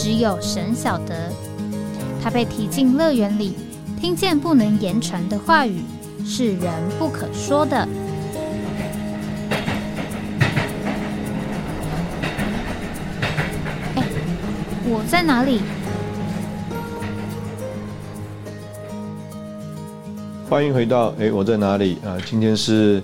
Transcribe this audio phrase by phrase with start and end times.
[0.00, 1.28] 只有神晓得，
[2.22, 3.56] 他被提进乐园里，
[4.00, 5.82] 听见不能言传的话语，
[6.24, 7.76] 是人不可说的。
[13.96, 14.04] 哎，
[14.84, 15.62] 我在哪里？
[20.48, 22.16] 欢迎回到哎，我在哪里啊？
[22.24, 23.02] 今天是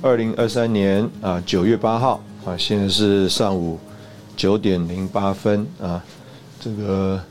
[0.00, 3.80] 二零二三年啊九月八号啊，现在是上午
[4.36, 6.00] 九点零八分啊。
[6.66, 7.22] 这个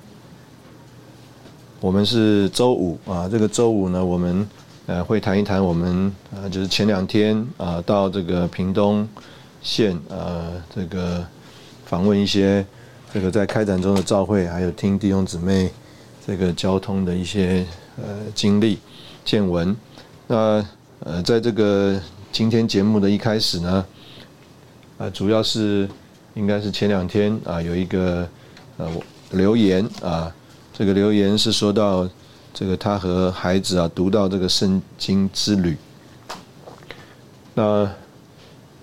[1.81, 4.47] 我们是周五啊，这个周五呢，我们
[4.85, 9.05] 呃会谈一谈我们啊，就是前两天啊到这个屏东
[9.61, 11.21] 县呃这个
[11.85, 12.65] 访问一些
[13.13, 15.69] 这个在开展中的召会，还有听弟兄姊妹
[16.25, 17.65] 这个交通的一些
[17.97, 18.79] 呃经历
[19.25, 19.75] 见闻。
[20.27, 20.65] 那
[21.01, 23.85] 呃在这个今天节目的一开始呢，
[24.97, 25.89] 啊主要是
[26.35, 28.25] 应该是前两天啊有一个
[28.77, 29.03] 呃我。
[29.35, 30.33] 留言啊，
[30.73, 32.09] 这个留言是说到
[32.53, 35.77] 这个他和孩子啊读到这个圣经之旅。
[37.53, 37.89] 那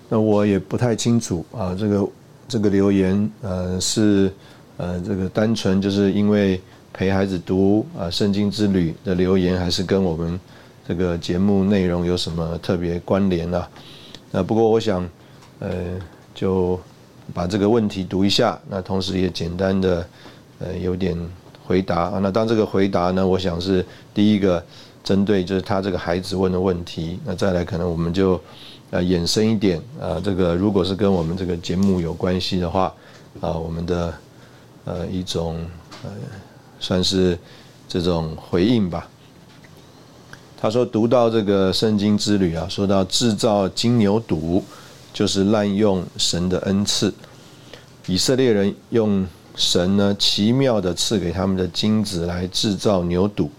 [0.09, 2.07] 那我也不太清楚啊，这个
[2.47, 4.31] 这个留言呃是
[4.77, 10.39] 呃这个单纯就是因为陪孩子读啊圣经之旅的留言，还是跟我们
[10.87, 13.65] 这个节目内容有什么特别关联呢？
[14.31, 15.07] 那不过我想
[15.59, 15.69] 呃
[16.33, 16.79] 就
[17.33, 20.07] 把这个问题读一下，那同时也简单的。
[20.63, 21.17] 呃，有点
[21.65, 22.19] 回答啊。
[22.19, 24.63] 那当这个回答呢，我想是第一个
[25.03, 27.19] 针对就是他这个孩子问的问题。
[27.25, 28.39] 那再来可能我们就
[28.91, 32.93] 呃衍生一点啊，这个如果是跟我们这个节目有关系的话
[33.41, 34.13] 啊，我们的
[34.85, 35.57] 呃一种
[36.03, 36.09] 呃
[36.79, 37.37] 算是
[37.89, 39.09] 这种回应吧。
[40.61, 44.61] 他说读到这个圣经之旅啊，说到制造金牛犊
[45.11, 47.13] 就是滥用神的恩赐，
[48.07, 49.27] 以色列人用。
[49.55, 53.49] 神呢，奇妙的赐给他们的金子来制造牛犊，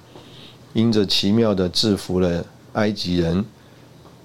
[0.73, 3.45] 因着奇妙的制服了埃及人，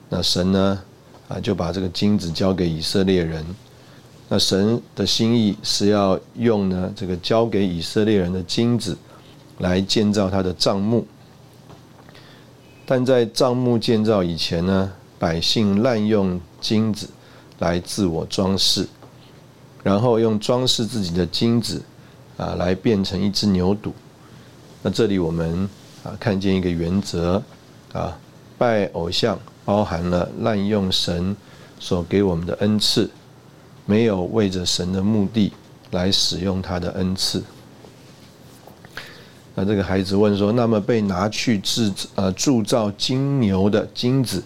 [0.10, 0.82] 那神呢，
[1.28, 3.46] 啊就把这个金子交给以色列人。
[4.30, 8.96] 那神的心意是要用呢这个交给以色列人的金子
[9.58, 11.06] 来建造他的帐幕，
[12.86, 17.08] 但在帐幕建造以前呢，百姓滥用金子
[17.60, 18.88] 来自我装饰。
[19.90, 21.82] 然后用装饰自己的金子，
[22.38, 23.92] 啊，来变成一只牛犊。
[24.84, 25.68] 那这里我们
[26.04, 27.42] 啊看见一个原则，
[27.92, 28.16] 啊，
[28.56, 31.36] 拜偶像包含了滥用神
[31.80, 33.10] 所给我们的恩赐，
[33.88, 35.52] 没有为着神的目的
[35.90, 37.44] 来使用他的恩赐。
[39.56, 44.44] 那这个孩子问说：“那么被拿去制呃铸造金牛的金子，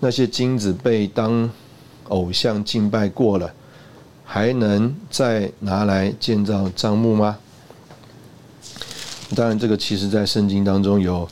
[0.00, 1.48] 那些金子被当
[2.08, 3.48] 偶像敬拜过了？”
[4.28, 7.38] 还能再拿来建造帐幕吗？
[9.36, 11.26] 当然，这个其实在圣经当中有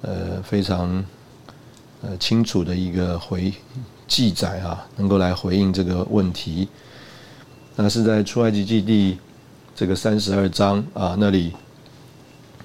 [0.00, 1.04] 呃非常
[2.00, 3.52] 呃清楚的一个回
[4.06, 6.68] 记载啊，能够来回应这个问题。
[7.76, 9.18] 那是在出埃及记第
[9.76, 11.52] 这个三十二章啊那里，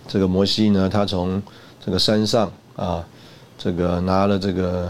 [0.07, 1.43] 这个摩西呢，他从
[1.85, 3.05] 这个山上啊，
[3.57, 4.89] 这个拿了这个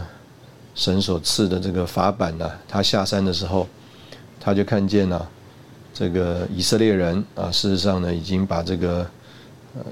[0.76, 3.68] 神所赐的这个法板呢，他下山的时候。
[4.46, 5.30] 他就看见了
[5.94, 9.10] 这个以色列人啊，事实上呢，已经把这个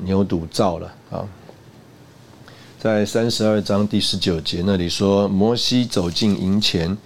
[0.04, 1.24] 牛犊造了啊。
[2.78, 6.98] 在三十二章第十九节那里说，摩西走进营前，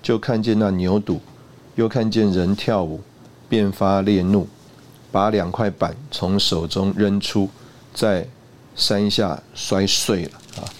[0.00, 1.18] 就看见那牛犊，
[1.74, 3.00] 又看见人跳舞，
[3.48, 4.46] 便发烈怒，
[5.10, 7.50] 把两块板从手中扔出，
[7.92, 8.24] 在
[8.76, 10.70] 山下摔碎了啊。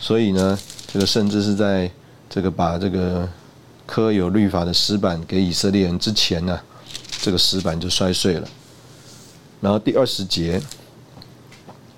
[0.00, 1.90] 所以呢，这个甚至是在
[2.30, 3.28] 这个把这个。
[3.90, 6.60] 刻有律法的石板给以色列人之前呢，
[7.20, 8.48] 这个石板就摔碎了。
[9.60, 10.62] 然后第二十节，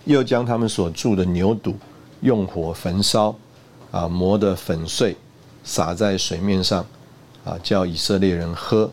[0.06, 1.76] 又将他们所铸的牛肚
[2.22, 3.36] 用火焚烧，
[3.90, 5.14] 啊磨得粉碎，
[5.62, 6.84] 撒在水面上，
[7.44, 8.90] 啊叫以色列人喝。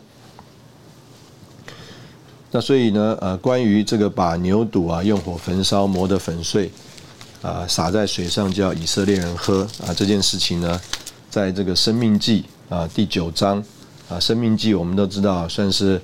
[2.51, 6.69] 那所以呢，呃，关于这个把牛肚啊用火焚烧磨得粉碎，
[7.41, 10.81] 啊撒在水上叫以色列人喝啊这件事情呢，
[11.29, 12.43] 在这个生命记。
[12.69, 13.57] 啊，第九章
[14.07, 15.99] 啊，《生命记》我们都知道，算是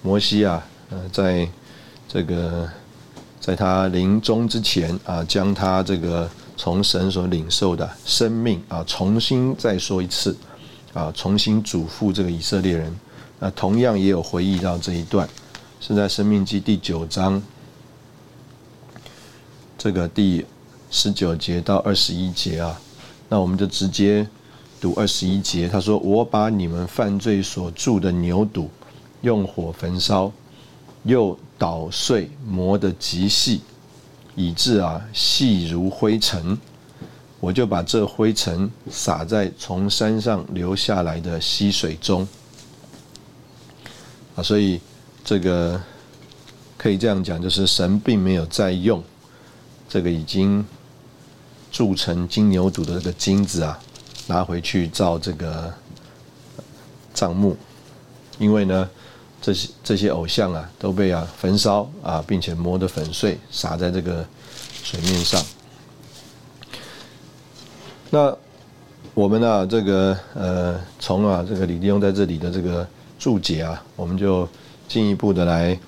[0.00, 1.48] 摩西啊，呃，在
[2.08, 2.70] 这个
[3.40, 10.36] 在他临终之前啊，将他这个从神所领受的生命啊，重新再说一次
[10.92, 12.96] 啊，重新嘱咐这个以色列人。
[13.40, 15.28] 那同样也有回忆到这一段，
[15.80, 17.42] 是在《生命记》第九章
[19.76, 20.46] 这个第
[20.92, 22.80] 十九节到二十一节啊。
[23.28, 24.24] 那我们就直接
[24.84, 28.66] 读二十一节，他说：“我把你们犯罪所铸的牛犊
[29.22, 30.30] 用火焚烧，
[31.04, 33.62] 又捣碎磨得极细，
[34.34, 36.58] 以致啊细如灰尘。
[37.40, 42.28] 我就把这灰尘撒在从山上流下来的溪水中。”
[44.36, 44.78] 啊，所以
[45.24, 45.80] 这个
[46.76, 49.02] 可以这样讲，就是神并没有在用
[49.88, 50.62] 这个已经。
[51.72, 53.76] 铸成金牛犊的这个金子啊，
[54.26, 55.72] 拿回去造这个
[57.12, 57.56] 账目，
[58.38, 58.88] 因为呢，
[59.40, 64.26] 这些这些偶像啊都被啊焚烧啊，并且磨得粉碎，撒在这个
[64.82, 65.42] 水面上。
[68.10, 68.36] 那
[69.12, 72.86] 我们呢，这个呃，从啊这个李弟兄在这里的这个
[73.18, 74.48] 注解啊，我们就
[74.88, 75.78] 进一步的来，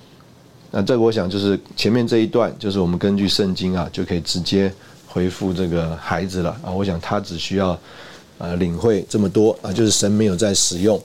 [0.71, 4.73] 那这个我想就是前面这一段，就是我们根据圣经啊，就可以直接。
[5.09, 6.71] 回复这个孩子了啊！
[6.71, 7.79] 我想他只需要
[8.39, 11.01] 呃领会这么多啊，就是神没有在使用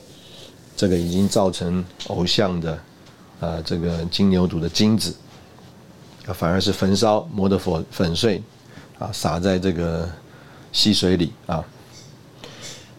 [0.76, 2.78] 这个已经造成偶像的
[3.40, 5.14] 啊这个金牛犊的金子，
[6.34, 8.42] 反而是焚烧磨得粉粉碎
[8.98, 10.08] 啊，撒在这个
[10.72, 11.64] 溪水里啊。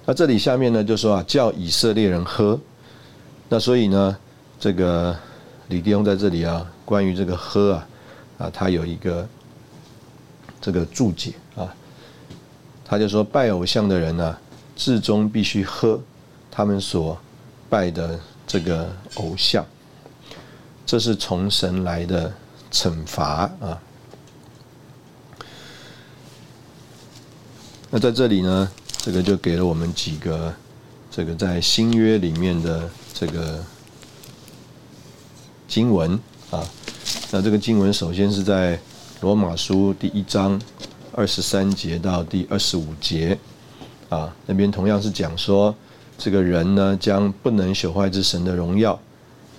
[0.06, 2.60] 那这里下面呢就说啊，叫以色列人喝。
[3.50, 4.18] 那所以呢，
[4.60, 5.16] 这个
[5.70, 7.88] 李弟兄在这里啊，关于这个喝啊
[8.38, 9.28] 啊，他有一个。
[10.66, 11.34] 这个注解，
[12.86, 14.38] 他就说拜偶像的人呢，
[14.76, 16.00] 至终必须喝
[16.52, 17.18] 他们所
[17.70, 19.66] 拜的这个偶像，
[20.86, 22.32] 这是从神来的
[22.72, 23.80] 惩罚啊。
[27.90, 30.54] 那在这里呢，这个就给了我们几个
[31.10, 33.64] 这个在新约里面的这个
[35.68, 36.20] 经文
[36.52, 36.64] 啊。
[37.32, 38.80] 那这个经文首先是在。
[39.22, 40.62] 罗马书第一章
[41.16, 43.38] 二十三节到第二十五节，
[44.10, 45.74] 啊，那边同样是讲说，
[46.18, 49.00] 这个人呢，将不能朽坏之神的荣耀，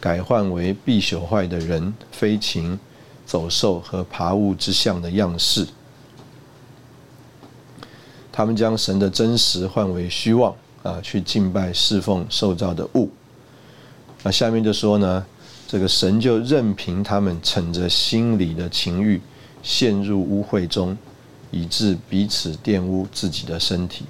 [0.01, 2.79] 改换为必朽坏的人、飞禽、
[3.25, 5.67] 走兽和爬物之象的样式。
[8.33, 10.53] 他们将神的真实换为虚妄，
[10.83, 13.09] 啊，去敬拜侍奉受造的物。
[14.25, 15.25] 那下面就说呢，
[15.69, 19.21] 这个神就任凭他们逞着心里的情欲。
[19.63, 20.95] 陷入污秽中，
[21.55, 24.05] 以致彼此玷污自己的身体。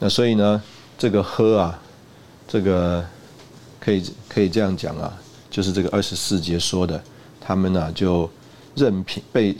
[0.00, 0.60] 那所以呢，
[0.98, 1.80] 这个喝啊，
[2.48, 3.04] 这个
[3.78, 5.16] 可以可以这样讲啊，
[5.48, 7.00] 就是这个二十四节说的，
[7.40, 8.28] 他们呢就
[8.74, 9.56] 任凭被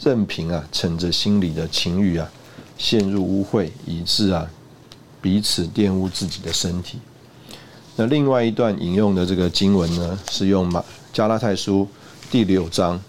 [0.00, 2.28] 任凭啊，逞着心里的情欲啊，
[2.76, 4.50] 陷入污秽，以致啊
[5.20, 6.98] 彼此玷污自己的身体。
[7.94, 10.82] 那另外一段引用的这个经文呢，是用马
[11.12, 11.86] 加拉太书
[12.28, 13.00] 第六章。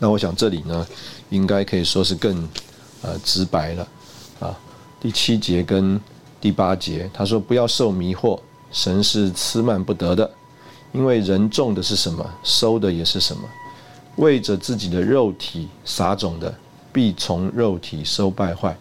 [0.00, 0.86] 那我想这里呢，
[1.30, 2.46] 应该可以说是更
[3.02, 3.88] 呃直白了
[4.38, 4.58] 啊。
[5.00, 5.98] 第七节跟
[6.40, 8.38] 第八节，他说不要受迷惑，
[8.70, 10.30] 神是吃慢不得的，
[10.92, 13.42] 因为人种的是什么，收的也是什么。
[14.16, 16.54] 为着自己的肉体撒种的，
[16.92, 18.72] 必从肉体收败坏；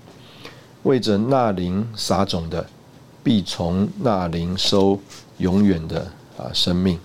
[0.83, 2.65] 为着那灵撒种的，
[3.23, 4.99] 必从那灵收
[5.37, 6.01] 永远的
[6.37, 6.99] 啊生命。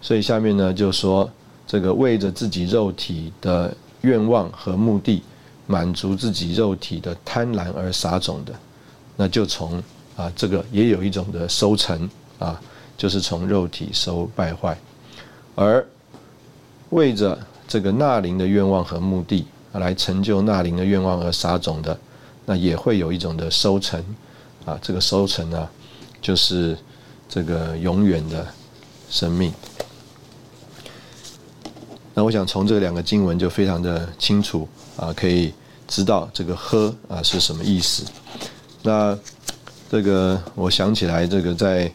[0.00, 1.30] 所以下面呢就说。
[1.64, 5.22] 这个为着自己肉体的愿望和目的，
[5.66, 8.52] 满足自己肉体的贪婪而撒种的，
[9.16, 9.82] 那就从
[10.16, 12.60] 啊这个也有一种的收成啊，
[12.96, 14.74] 就是从肉体收败坏；
[15.54, 15.84] 而
[16.90, 21.98] 为着这个纳灵的愿望和目的来成就纳灵的愿望而撒种的，
[22.44, 24.04] 那也会有一种的收成。
[24.64, 25.68] 啊，这个收成呢，
[26.20, 26.76] 就是
[27.28, 28.46] 这个永远的
[29.10, 29.52] 生命。
[32.14, 35.52] 那我想从这两个经文就非常的清楚啊，可以
[35.88, 38.04] 知道这个喝啊是什么意思。
[38.82, 39.18] 那
[39.90, 41.90] 这个我想起来，这个在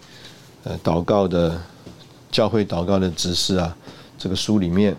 [0.64, 1.62] 呃祷告的
[2.32, 3.76] 教会祷告的指示啊，
[4.18, 4.96] 这个书里面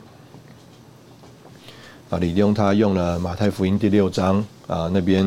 [2.11, 5.27] 啊，李用他用了马太福音第六章啊那边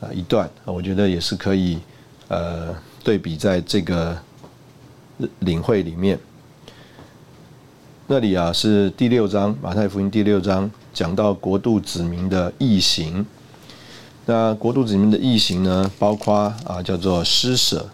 [0.00, 1.78] 啊一段，我觉得也是可以
[2.28, 4.16] 呃对比在这个
[5.40, 6.18] 领会里面。
[8.10, 13.26] 那里啊是第六章马太福音第六章讲到国度子民的异行。
[14.24, 16.34] 那国度子民的异行呢，包括
[16.64, 17.86] 啊叫做施舍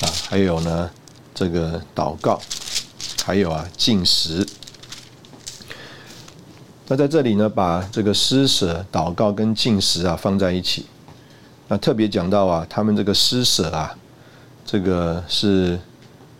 [0.00, 0.90] 啊，还有呢
[1.32, 2.40] 这个祷告，
[3.24, 4.44] 还有啊进食。
[6.88, 10.86] 那在这里呢，把这个施舍、祷告跟进食啊放在一起。
[11.68, 13.96] 那特别讲到啊，他们这个施舍啊，
[14.66, 15.78] 这个是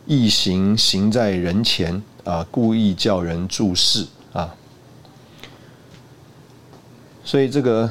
[0.04, 4.54] 意行行在人前啊，故意叫人注视啊。
[7.24, 7.90] 所以这个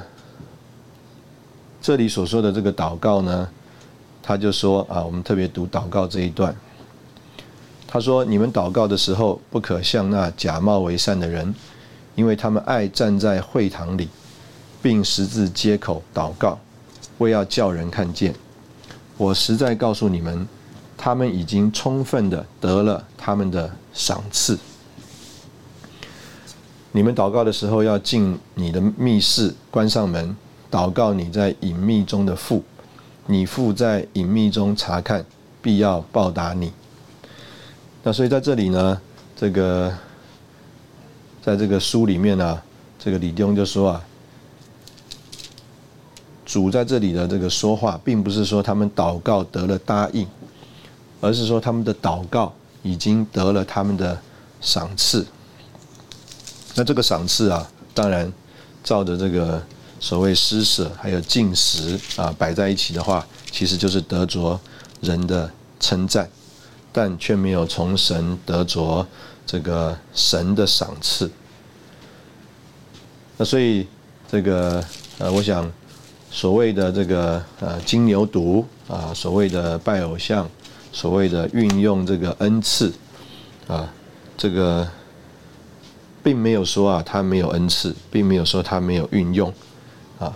[1.81, 3.49] 这里所说的这个祷告呢，
[4.21, 6.55] 他就说啊，我们特别读祷告这一段。
[7.87, 11.55] 他说：“你们祷告的时候，不可像那假冒为善的人。”
[12.15, 14.09] 因为他们爱站在会堂里，
[14.81, 16.59] 并十字街口祷告，
[17.19, 18.35] 为要叫人看见。
[19.17, 20.47] 我实在告诉你们，
[20.97, 24.57] 他们已经充分的得了他们的赏赐。
[26.93, 30.37] 你们祷告的时候，要进你的密室，关上门，
[30.71, 32.63] 祷告你在隐秘中的父。
[33.25, 35.25] 你父在隐秘中查看，
[35.61, 36.71] 必要报答你。
[38.03, 39.01] 那所以在这里呢，
[39.35, 39.93] 这个。
[41.39, 42.61] 在这个书里面呢，
[42.99, 44.03] 这个李弟兄就说啊，
[46.45, 50.27] 主在这里的这个说话，并不是说他们祷告得了答应，
[51.21, 54.19] 而是说他们的祷告已经得了他们的
[54.61, 55.25] 赏赐。
[56.75, 58.31] 那这个赏赐啊，当然
[58.83, 59.61] 照着这个
[59.99, 64.59] 所谓施舍还有进食啊摆在一起的话，其实就是得着
[65.01, 66.29] 人的称赞，
[66.91, 69.05] 但却没有从神得着。
[69.49, 71.31] 这个神的赏赐，
[73.37, 73.87] 那所以
[74.29, 74.83] 这个
[75.19, 75.71] 呃，我想
[76.29, 80.45] 所谓的这个呃金牛犊啊，所谓的拜偶像，
[80.97, 82.91] 所谓的运用这个恩赐
[83.67, 83.87] 啊，
[84.35, 84.87] 这个
[86.23, 89.53] 并没有说啊他没有恩赐，并没有说他没有运用
[90.17, 90.35] 啊，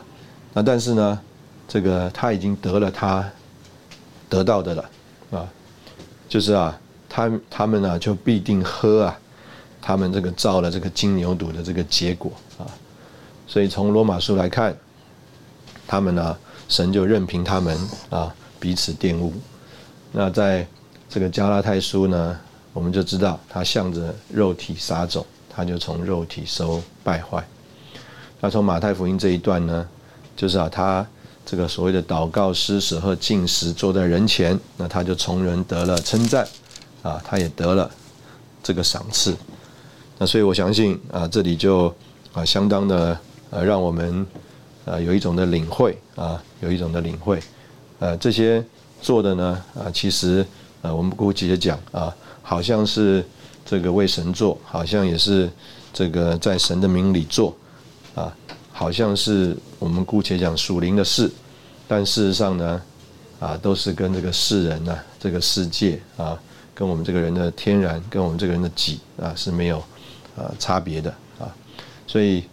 [0.53, 1.19] 那但是呢，
[1.67, 3.27] 这个他已经得了他
[4.29, 4.89] 得到的了
[5.31, 5.49] 啊，
[6.29, 6.77] 就是啊。
[7.13, 9.19] 他他们呢，就必定喝啊，
[9.81, 12.63] 他们这个造了这个金牛犊的这个结果啊，
[13.45, 14.73] 所以从罗马书来看，
[15.85, 16.37] 他们呢，
[16.69, 17.77] 神就任凭他们
[18.09, 19.33] 啊彼此玷污。
[20.11, 20.67] 那在
[21.09, 22.39] 这个加拉太书呢，
[22.73, 27.45] 我们就知道他向着肉体撒种，他就从肉体收败坏。
[28.39, 29.87] 那从马太福音这一段呢，
[30.35, 31.05] 就是啊，他
[31.45, 36.47] 这个所谓的祷告、施舍和进食，坐在人前，那他就从人得了称赞。
[37.03, 37.89] 啊，他也得了
[38.61, 39.35] 这个赏赐，
[40.19, 41.91] 那所以我相信啊，这里就
[42.31, 43.17] 啊相当的
[43.49, 44.23] 呃，让我们
[44.85, 47.41] 呃有一种的领会啊，有一种的领会，
[47.97, 48.63] 呃，这些
[49.01, 50.45] 做的呢啊，其实
[50.81, 53.25] 呃，我们姑且讲啊，好像是
[53.65, 55.49] 这个为神做，好像也是
[55.91, 57.55] 这个在神的名里做
[58.15, 58.33] 啊，
[58.71, 61.31] 好像是我们姑且讲属灵的事，
[61.87, 62.81] 但事实上呢
[63.39, 66.39] 啊，都是跟这个世人呢，这个世界啊。
[66.73, 69.77] 跟我们这个人的天然，跟我们这个人的己啊是没有
[70.35, 71.45] 啊差别的啊，
[72.07, 72.43] 所以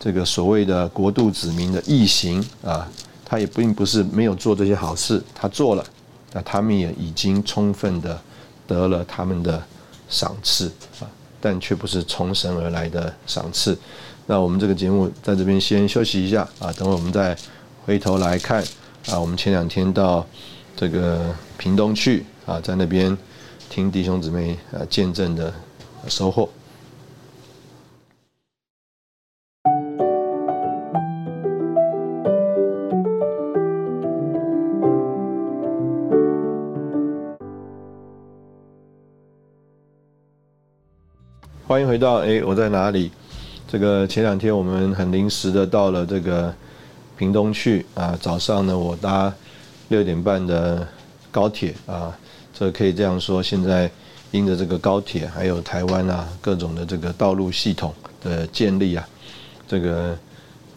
[0.00, 2.88] 这个所谓的国度子民的异行啊，
[3.24, 5.84] 他也并不是没有做这些好事，他做了，
[6.32, 8.20] 那他们也已经充分的
[8.66, 9.62] 得了他们的
[10.08, 11.08] 赏赐啊，
[11.40, 13.78] 但却不是从神而来的赏赐。
[14.26, 17.36] 那我们这个节目在这边先休息一下啊，等会我们再
[17.84, 18.62] 回头来看
[19.06, 20.26] 啊，我们前两天到
[20.76, 23.16] 这个屏东去啊，在那边。
[23.70, 25.52] 听弟兄姊妹呃见证的
[26.06, 26.48] 收获。
[41.74, 43.10] 欢迎回到哎，我在哪里？
[43.66, 46.54] 这个前两天我们很临时的到了这个
[47.18, 49.34] 屏东去啊，早上呢我搭
[49.88, 50.86] 六点半的
[51.32, 52.16] 高铁啊。
[52.56, 53.90] 这可以这样说，现在
[54.30, 59.08] 因着这个高铁，还有台湾啊各种的这个道路系统的建立啊，
[59.66, 60.16] 这个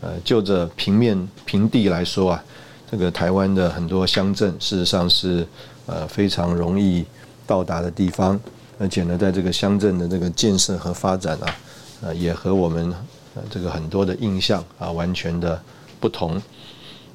[0.01, 2.43] 呃就着平面平地来说啊，
[2.89, 5.45] 这个台湾的很多乡镇事实上是
[5.85, 7.05] 呃非常容易
[7.45, 8.39] 到达的地方，
[8.79, 11.55] 而且呢，在这个乡镇的这个建设和发展啊，
[12.01, 12.93] 呃也和我们
[13.35, 15.61] 呃这个很多的印象啊完全的
[15.99, 16.41] 不同。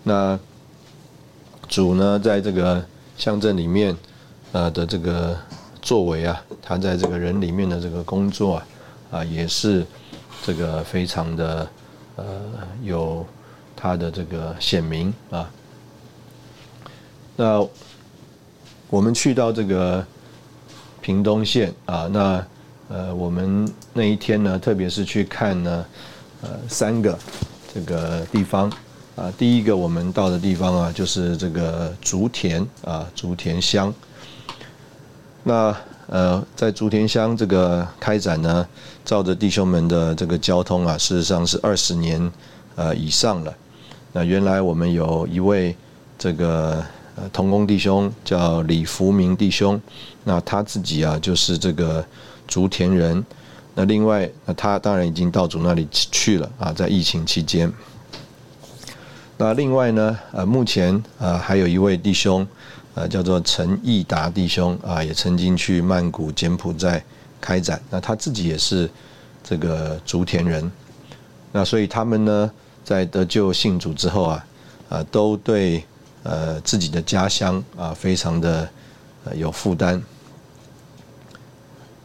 [0.02, 0.38] 那
[1.68, 2.84] 主呢，在这个
[3.16, 3.96] 乡镇里面。
[4.54, 5.34] 呃的这个
[5.80, 8.66] 作为啊，他在这个人里面的这个工作啊，
[9.10, 9.82] 啊也是
[10.44, 11.66] 这个非常的
[12.16, 12.24] 呃
[12.82, 13.24] 有
[13.74, 15.50] 他的这个显明啊。
[17.34, 17.66] 那
[18.90, 20.06] 我们去到这个
[21.02, 22.46] 屏东县啊，那
[22.88, 25.84] 呃我们那一天呢，特别是去看呢
[26.40, 27.18] 呃三个
[27.74, 28.72] 这个地方
[29.16, 33.92] 啊，第一个我们到的地方啊，就是这个竹田啊竹田乡。
[35.42, 38.66] 那呃，在竹田乡这个开展呢，
[39.04, 42.30] 照着弟兄们的这个交通啊，事实上是二十年
[42.76, 43.52] 呃以上了。
[44.12, 45.74] 那原来我们有一位
[46.18, 46.84] 这个
[47.16, 49.80] 呃同工弟兄叫李福明弟兄，
[50.24, 52.04] 那他自己啊就是这个
[52.46, 53.24] 竹田人。
[53.74, 57.72] 那另外，那他当然已经到主那里去了啊，在疫情期间。
[59.38, 62.46] 那另外呢，呃，目前呃还有一位弟兄，
[62.94, 67.02] 呃，叫做陈义达弟兄啊，也曾经去曼谷、柬埔寨
[67.40, 67.80] 开展。
[67.88, 68.88] 那他自己也是
[69.42, 70.70] 这个竹田人。
[71.50, 72.50] 那所以他们呢，
[72.84, 74.46] 在得救信主之后啊，
[74.90, 75.82] 啊，都对
[76.22, 78.68] 呃自己的家乡啊非常的
[79.34, 80.02] 有负担。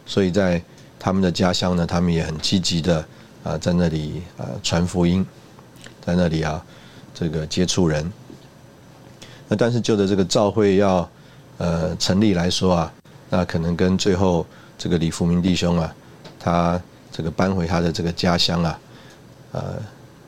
[0.06, 0.62] 所以在
[0.98, 3.04] 他们的家乡呢，他们也很积极的
[3.44, 5.24] 啊，在那里啊传福音，
[6.04, 6.64] 在那里啊
[7.12, 8.10] 这个接触人。
[9.48, 11.08] 那但是就着这个教会要
[11.58, 12.92] 呃成立来说啊，
[13.30, 14.44] 那可能跟最后
[14.76, 15.94] 这个李福明弟兄啊，
[16.38, 16.80] 他
[17.12, 18.80] 这个搬回他的这个家乡啊，
[19.52, 19.74] 呃，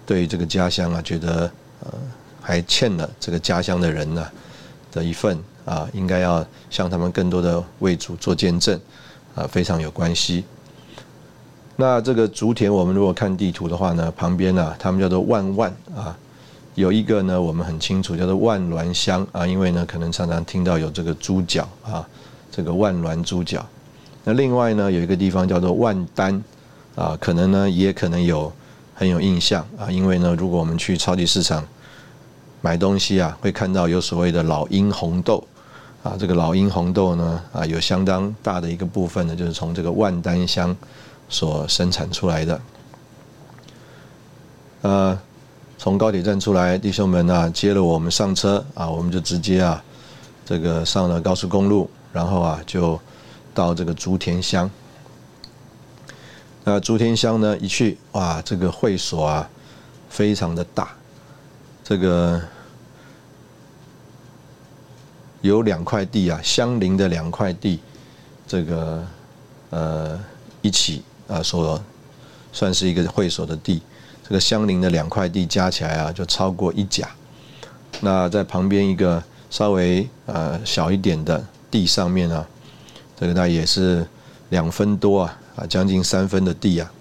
[0.06, 1.50] 对这个家乡啊，觉得
[1.84, 1.92] 呃
[2.50, 4.26] 还欠了这个家乡的人呢
[4.90, 8.78] 的一份啊，应该要向他们更多的为主做见证
[9.36, 10.44] 啊，非常有关系。
[11.76, 16.16] 那这个竹田，我们如果看地图的话呢，旁边呢，他们叫做万万啊，
[16.74, 22.04] 有一个呢，我们很清楚叫做万峦乡啊，因为呢，可能常常听到有这个猪脚啊，
[22.50, 23.64] 这个万峦猪脚。
[24.24, 26.42] 那另外呢，有一个地方叫做万丹
[26.96, 28.52] 啊，可能呢，也可能有
[28.92, 31.64] 很有印象啊，因为呢，如果我们去超级市场
[32.60, 35.46] 买东西啊，会看到有所谓的老鹰红豆
[36.02, 40.76] 啊，这个老鹰红豆呢啊，有相当大的一个部分呢，就是从这个万丹乡。
[41.32, 42.60] 所生产出来的，
[44.82, 45.16] 呃，
[45.78, 49.80] 从高铁站出来，弟兄们啊，接了我们上车啊，我们就直接啊，
[50.44, 52.98] 这个上了高速公路，然后啊，就
[53.54, 54.68] 到这个竹田乡。
[56.64, 59.48] 那竹田乡呢，一去哇，这个会所啊，
[60.08, 60.88] 非常的大，
[61.90, 62.40] 这个
[65.40, 67.80] 有两块地啊，相邻的两块地，
[68.46, 69.04] 这个
[69.70, 70.20] 呃
[70.62, 71.02] 一起。
[71.26, 71.80] 啊，所
[72.52, 73.82] 算是一个会所的地，
[74.24, 77.08] 这个相邻的两块地加起来啊，就超过一甲。
[78.00, 82.46] 那在旁边一个稍微呃小一点的地上面呢，
[83.16, 84.06] 这个那也是
[84.48, 86.92] 两分多啊，啊将近三分的地啊。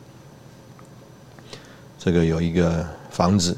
[1.98, 3.58] 这个有一个房子，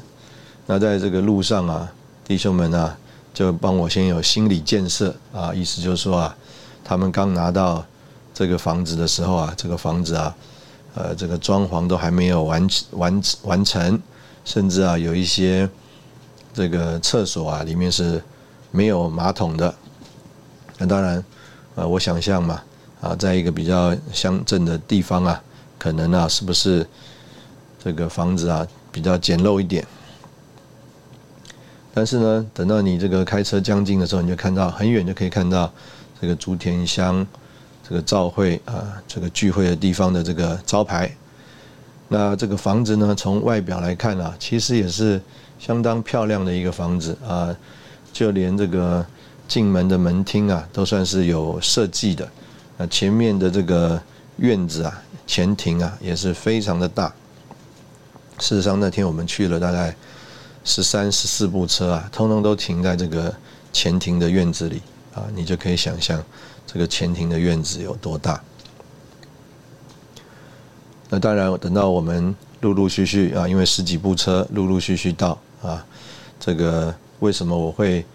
[0.72, 1.92] 那在这个路上啊，
[2.24, 2.96] 弟兄们啊，
[3.34, 6.34] 就帮我先有心理建设啊，意思就是说啊，
[6.82, 7.84] 他们刚拿到
[8.32, 10.34] 这个房子的时候啊，这个房子啊。
[10.94, 14.00] 呃，这个装潢都还没有完完完成，
[14.46, 15.68] 甚至啊，有一些
[16.54, 18.22] 这个厕所啊，里面是
[18.70, 19.74] 没有马桶的。
[20.78, 21.22] 那当然，
[21.74, 22.62] 呃，我想象嘛，
[23.02, 25.42] 啊，在一个比较乡镇的地方啊，
[25.78, 26.86] 可能啊，是不是
[27.82, 29.86] 这个房子啊比较简陋一点？
[31.94, 35.72] 但是呢，等到你这个开车将近的时候，你就看到很远就可以看到
[36.20, 37.26] 这个竹田乡。
[37.84, 41.14] 这个召会啊，这个聚会的地方的这个招牌，
[42.08, 45.20] 那这个房子呢，从外表来看啊，其实也是
[45.58, 47.54] 相当漂亮的一个房子啊，
[48.12, 49.04] 就连这个
[49.48, 52.26] 进门的门厅啊，都算是有设计的。
[52.78, 54.00] 那前面的这个
[54.36, 57.12] 院子啊，前庭啊，也是非常的大。
[58.38, 59.94] 事实上，那天我们去了大概
[60.64, 63.34] 十三、十四部车啊，通通都停在这个
[63.72, 64.80] 前庭的院子里
[65.14, 66.22] 啊，你就可以想象。
[66.66, 68.42] 这个前庭的院子有多大？
[71.10, 75.84] 那当然，等到我们陆陆续续啊，因为十几部车陆陆续续到啊，
[76.40, 78.06] 这个为什么我会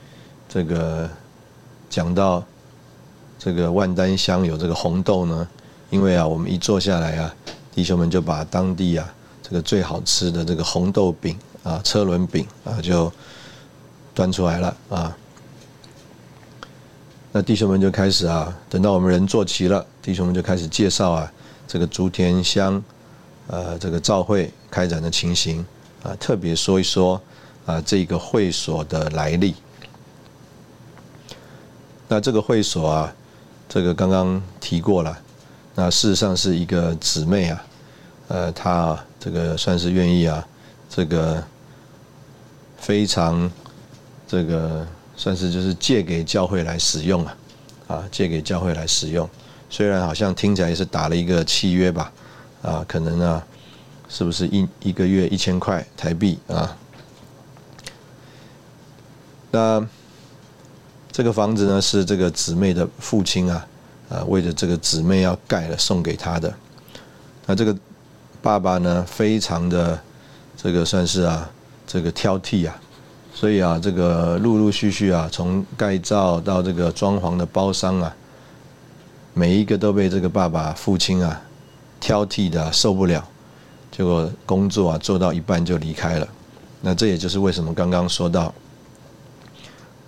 [0.50, 1.08] 这个
[1.90, 2.44] 讲到
[3.38, 5.48] 这个万丹乡有这个红豆呢？
[5.92, 7.36] 因为啊，我们一坐下来啊，
[7.72, 13.12] 弟兄们就把当地啊这个最好吃的这个红豆饼啊、车轮饼啊就
[14.15, 15.17] 端出来了啊。
[17.34, 21.32] 那弟兄们就开始啊，等到我们人坐齐了，弟兄们就开始介绍啊，
[21.67, 22.82] 这个竹田乡，
[23.47, 25.63] 呃，这个召会开展的情形
[26.03, 27.21] 啊，特别说一说
[27.65, 29.53] 啊，这个会所的来历。
[32.08, 33.13] 那这个会所啊，
[33.67, 35.19] 这个刚刚提过了，
[35.75, 37.65] 那事实上是一个姊妹啊，
[38.30, 40.47] 呃，她这个算是愿意啊，
[40.89, 41.43] 这个
[42.78, 43.52] 非常
[44.28, 44.88] 这个。
[45.20, 47.38] 算是就是借给教会来使用啊，
[47.88, 49.28] 啊，借给教会来使用。
[49.68, 52.13] 虽然好像听起来也是打了一个契约吧，
[52.62, 53.44] 啊，可能啊，
[54.08, 56.78] 是不是一一个月一千块台币啊？
[59.50, 59.84] 那
[61.12, 63.68] 这个房子呢，是这个姊妹的父亲啊，
[64.10, 66.54] 啊为了这个姊妹要盖了送给他的。
[67.48, 67.76] 那这个
[68.40, 70.00] 爸爸呢，非常的
[70.56, 71.50] 这个算是啊
[71.88, 72.78] 这个挑剔啊，
[73.34, 78.13] 所以啊这个陆陆续续啊从盖造到这个装潢的包商啊，
[79.34, 81.41] 每一个都被这个爸爸父亲啊
[82.00, 83.26] 挑剔的受不了，
[83.89, 86.28] 结果工作啊做到一半就离开了。
[86.82, 88.54] 那这也就是为什么刚刚说到，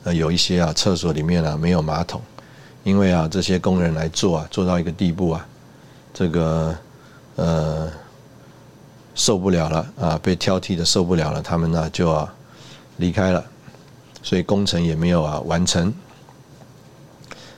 [0.04, 2.22] 呃，有一些啊厕所里面啊没有马桶，
[2.84, 5.48] 因为啊这些工人来做啊做到一个地步啊，
[6.14, 6.78] 这个
[7.38, 7.92] 呃
[9.30, 12.34] 受不了了啊被挑剔的受不了了，他们呢就啊
[12.98, 13.46] 离开了，
[14.24, 15.94] 所以工程也没有啊完成。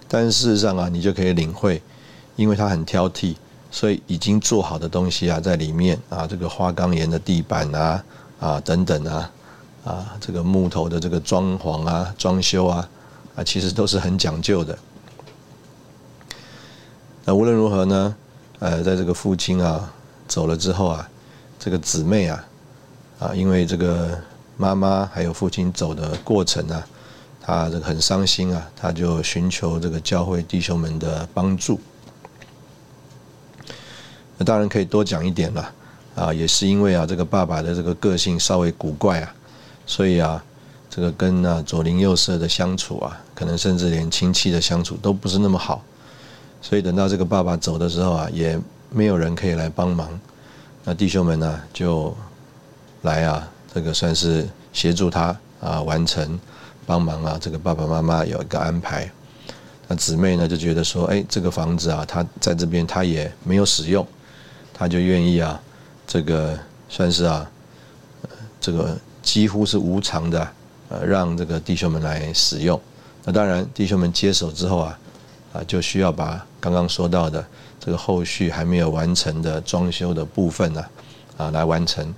[0.10, 1.81] 但事实上啊，你就可以领会，
[2.36, 3.38] 因为他很挑剔，
[3.71, 8.03] 所以已经做好的东西啊在里面啊这个花岗岩的地板啊。
[8.41, 9.31] 啊，等等啊，
[9.86, 12.89] 啊，这个木头的这个装潢啊、装修啊，
[13.36, 14.77] 啊，其实都是很讲究的。
[17.23, 18.15] 那无论如何呢，
[18.60, 19.93] 呃，在这个父亲啊
[20.27, 21.07] 走了之后啊，
[21.63, 22.47] 这个姊妹啊，
[23.19, 24.19] 啊，因为这个
[24.58, 26.84] 妈妈还有父亲走的过程啊，
[27.39, 31.80] 他这个很伤心啊，他就寻求这个教会弟兄们的帮助。
[34.39, 35.71] 那当然可以多讲一点了。
[36.15, 39.34] 啊，也是因为啊，这个爸爸的这个个性稍微古怪啊，
[39.86, 40.43] 所以啊，
[40.89, 45.82] 这个跟啊左邻右舍的相处啊，可能甚至连亲戚的相处都不是那么好，
[46.60, 50.19] 所以等到这个爸爸走的时候啊，也没有人可以来帮忙，
[50.84, 52.15] 那弟兄们呢就
[53.04, 56.39] 来啊，这个算是协助他啊完成
[56.86, 59.10] 帮忙啊，这个爸爸妈妈有一个安排，
[59.88, 64.06] 那姊妹呢就觉得说，哎，这个房子啊，他在这边他也没有使用，
[64.74, 65.62] 他就愿意啊。
[66.08, 67.50] 这个算是啊，
[68.60, 70.52] 这个几乎是无偿的，
[70.89, 72.78] 呃，让这个弟兄们来使用。
[73.24, 75.00] 那当然，弟兄们接手之后啊，
[75.54, 77.46] 啊，就需要把刚刚说到的
[77.84, 80.86] 这个后续还没有完成的装修的部分呢，
[81.36, 82.15] 啊，来完成。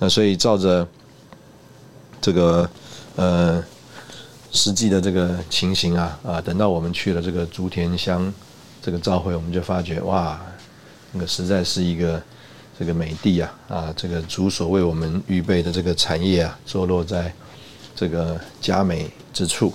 [0.00, 0.88] 那所以照着
[2.20, 2.68] 这个
[3.14, 3.62] 呃
[4.50, 8.32] 实际的这个情形啊，啊，等到我们去了这个竹田乡
[8.82, 10.40] 这个召会，我们就发觉哇，
[11.12, 12.20] 那个实在是一个。
[12.78, 17.30] 这个美地啊，啊，这个主所为我们预备的这个产业啊，坐落在
[17.94, 19.70] 这个佳美之处。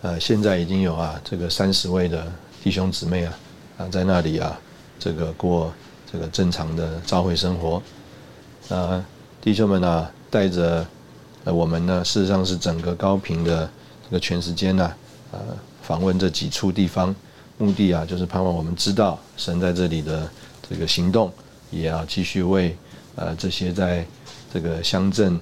[0.00, 2.32] 呃，现在已经有啊，这个三十位的
[2.64, 3.38] 弟兄姊妹啊，
[3.80, 4.60] 啊，在那里啊，
[4.98, 5.72] 这个过
[6.12, 7.82] 这个正常的朝会生活。
[8.68, 9.02] 啊，
[9.40, 10.86] 弟兄们呢，带着
[11.44, 13.68] 呃我们呢，事实上是整个高频的
[14.04, 14.92] 这个全时间呢，
[15.32, 15.38] 呃，
[15.80, 17.14] 访问这几处地方，
[17.56, 20.28] 目的啊，就是盼望我们知道神在这里的
[20.68, 21.32] 这个行动。
[21.70, 22.76] 也要继续为
[23.14, 24.04] 呃这些在
[24.52, 25.40] 这个乡镇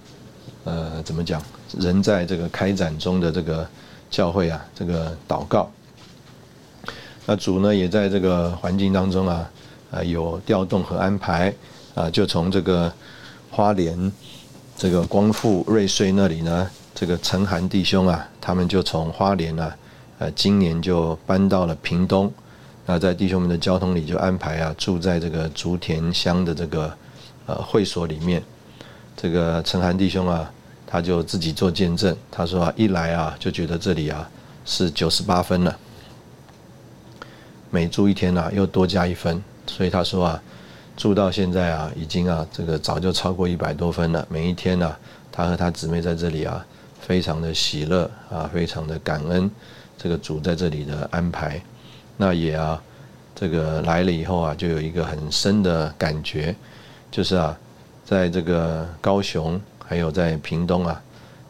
[0.65, 1.43] 呃怎么讲
[1.79, 3.67] 仍在这个开展中的这个
[4.11, 5.71] 教会啊这个祷告。
[7.29, 9.51] 那主呢也在这个环境当中啊
[9.91, 11.53] 啊有调动和安排
[11.95, 12.91] 啊就从这个
[13.51, 14.11] 花莲
[14.79, 19.77] 这个光复瑞穗那里呢这个陈涵弟兄啊他们就从花莲啊
[20.19, 22.33] 呃今年就搬到了屏东。
[22.87, 26.91] 那在弟兄们的交通里就安排啊，住在这个竹田乡的这个
[27.45, 28.43] 呃会所里面。
[29.15, 30.51] 这个陈涵弟兄啊，
[30.87, 34.27] 他就自己做见证，他说啊，一来啊就觉得这里啊
[34.65, 35.79] 是九十八分了，
[37.71, 40.43] 每住一天啊又多加一分，所以他说啊，
[40.97, 44.27] 住到现在啊已经啊这个早就超过一百多分了。
[44.31, 44.97] 每一天呢，
[45.31, 46.65] 他和他姊妹在这里啊，
[47.01, 49.51] 非常的喜乐啊，非常的感恩
[49.97, 51.61] 这个主在这里的安排。
[52.17, 52.83] 那也啊，
[53.35, 56.55] 这个来了以后啊，就有一个很深的感觉，
[57.11, 57.57] 就是啊，
[58.05, 61.01] 在这个高雄，还有在屏东啊，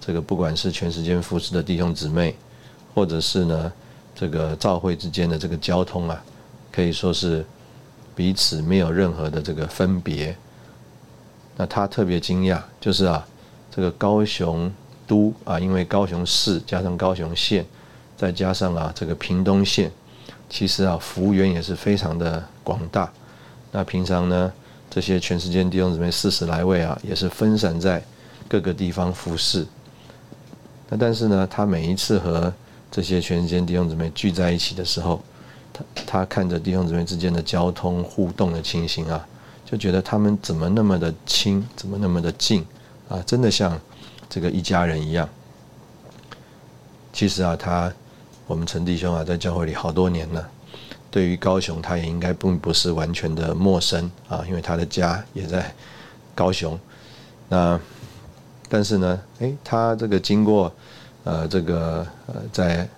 [0.00, 2.34] 这个不管是全时间服侍的弟兄姊妹，
[2.94, 3.72] 或者是呢，
[4.18, 6.20] 这个教会之间的这个交通啊，
[6.72, 7.46] 可以说是
[8.16, 10.36] 彼此没有任何的这个分别。
[11.56, 13.24] 那他特别惊讶，就是啊，
[13.70, 14.72] 这个高雄
[15.06, 17.64] 都啊，因为高雄市加上高雄县，
[18.16, 19.88] 再加上啊这个屏东县。
[20.50, 23.12] 其实啊，服务员也是非常的广大。
[23.70, 24.52] 那平常呢，
[24.90, 28.02] 这些全世界弟兄姊妹四十来位啊，也是分散在
[28.48, 29.64] 各个地方服侍。
[30.88, 32.52] 那但是呢，他每一次和
[32.90, 35.20] 这些全世界弟兄姊妹聚在一起的时候，
[35.72, 39.26] 他他看着弟兄姊妹之间的交通互动的情形啊，
[39.64, 42.64] 就觉得他们怎么那么的亲，怎么那么的近
[43.08, 43.80] 啊，真的像
[44.28, 45.28] 这个一家人一样。
[47.12, 47.92] 其实啊，他。
[48.46, 50.48] 我们陈弟兄啊，在教会里好多年了。
[51.10, 55.70] 对于高雄，他也应该并不是完全的陌生啊，因为他的家也在
[56.34, 56.80] 高雄。
[57.50, 57.78] 那
[58.70, 60.72] 但是呢，诶，他这个经过
[61.28, 62.88] 呃这个呃在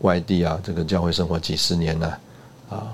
[0.00, 2.18] 外地啊，这个教会生活几十年了，
[2.68, 2.92] 啊，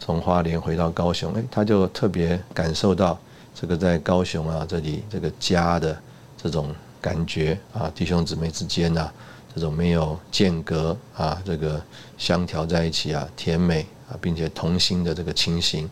[0.00, 3.18] 从花莲回到高雄，哎，他就特别感受到
[3.54, 5.94] 这个在高雄啊这里这个家的
[6.42, 9.10] 这种感觉啊，弟兄姊妹之间呐，
[9.54, 11.78] 这种没有间隔啊，这个
[12.16, 15.90] 相调在一起啊，甜美啊，并且同心的这个情形，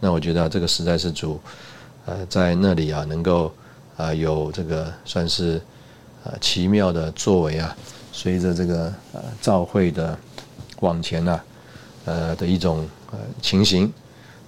[0.00, 1.40] 那我觉得这个实在是主，
[2.06, 3.54] 呃，在那里啊，能够
[3.96, 5.60] 啊有这个算是
[6.24, 7.76] 呃奇妙的作为啊。
[8.14, 10.16] 随着这个呃召会的
[10.80, 11.40] 往前呐，
[12.04, 13.90] 呃的一种呃情形，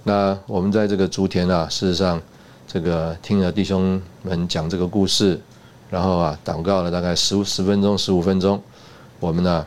[0.02, 2.20] 那我们在这个竹田啊，事实上
[2.68, 5.40] 这个听了弟兄们讲这个故事，
[5.88, 8.62] 然后啊祷告了大概十十分钟十五分钟，
[9.18, 9.66] 我们呢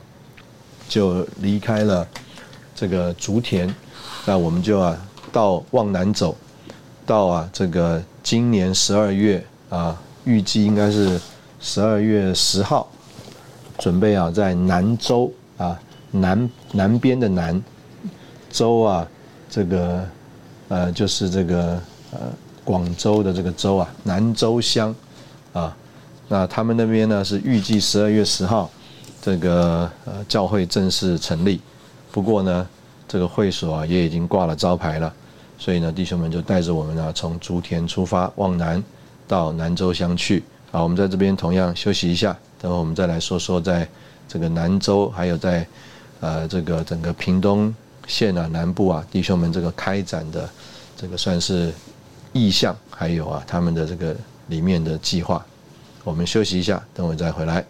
[0.88, 2.08] 就离开了
[2.76, 3.74] 这个竹田，
[4.26, 4.96] 那我们就啊
[5.32, 6.38] 到往南走，
[7.04, 11.20] 到啊这个今年十二月啊，预计应该是
[11.68, 12.88] 十二月十号。
[13.78, 15.78] 准备啊，在南州啊，
[16.10, 17.62] 南南边的南
[18.50, 19.08] 州啊，
[19.50, 20.04] 这个
[20.70, 21.80] 呃，就是这个
[22.12, 22.20] 呃，
[22.64, 24.96] 广州的这个州啊，南州乡
[25.54, 25.76] 啊，
[26.30, 28.68] 那他们那边呢是预计十二月十号，
[29.22, 31.62] 这个呃教会正式成立。
[32.12, 32.68] 不过呢，
[33.10, 35.14] 这个会所啊也已经挂了招牌了，
[35.60, 38.84] 所以呢，弟兄们就带着我们啊，从竹田出发往南
[39.28, 40.42] 到南州乡去。
[40.72, 42.38] 好，我们在这边同样休息一下。
[42.60, 43.88] 等会我们再来说说，在
[44.28, 45.66] 这个南州，还有在
[46.20, 47.74] 呃这个整个屏东
[48.08, 50.50] 县啊南部啊弟兄们这个开展的
[50.96, 51.74] 这个算是
[52.34, 54.16] 意向，还有啊他们的这个
[54.48, 55.46] 里面的计划。
[56.04, 57.64] 我们休息一下，等会再回来。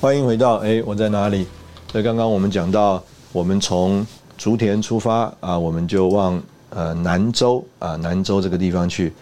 [0.00, 1.46] 欢迎回到哎，我在哪里？
[1.92, 4.06] 所以刚刚我们讲到，我们从
[4.38, 9.12] 竹田出发啊，我们就往呃南州啊南州这个地方去。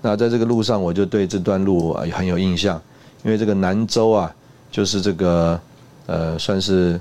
[0.00, 2.80] 那在这个路上，我就对这段路啊很有印象，
[3.24, 4.32] 因为这个南州啊，
[4.70, 5.60] 就是这个
[6.06, 7.00] 呃算是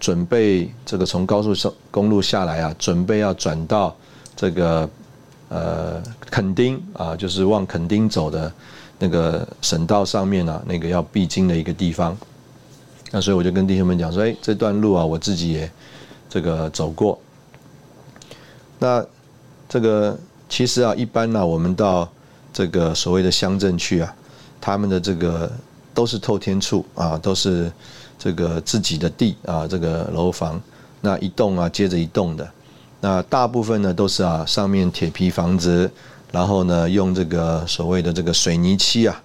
[0.00, 3.94] 准备这个从高速上公路下来啊，准备要转到
[4.34, 4.88] 这个
[5.50, 8.50] 呃垦丁啊，就是往垦丁走的
[8.98, 12.16] 那个省道上面啊，那个要必经的一个地方。
[13.14, 15.70] 那所以我就跟弟兄们讲说，哎，这段路啊，我自己也
[16.30, 17.20] 这个走过。
[18.78, 19.04] 那
[19.68, 22.10] 这个其实啊，一般呢，我们到
[22.54, 24.14] 这个所谓的乡镇去啊，
[24.62, 25.52] 他们的这个
[25.92, 27.70] 都是透天处啊，都是
[28.18, 30.58] 这个自己的地啊，这个楼房，
[31.02, 32.50] 那一栋啊接着一栋的，
[33.02, 35.90] 那大部分呢都是啊上面铁皮房子，
[36.30, 39.22] 然后呢用这个所谓的这个水泥漆啊。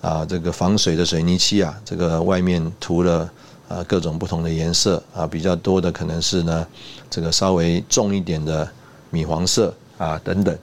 [0.00, 3.30] 啊，这个防水的水泥漆啊，这个外面涂了
[3.68, 6.66] 啊各种不同的颜色啊，比较多的可能是呢，
[7.10, 8.68] 这个稍微重一点的
[9.10, 10.56] 米黄色啊等等。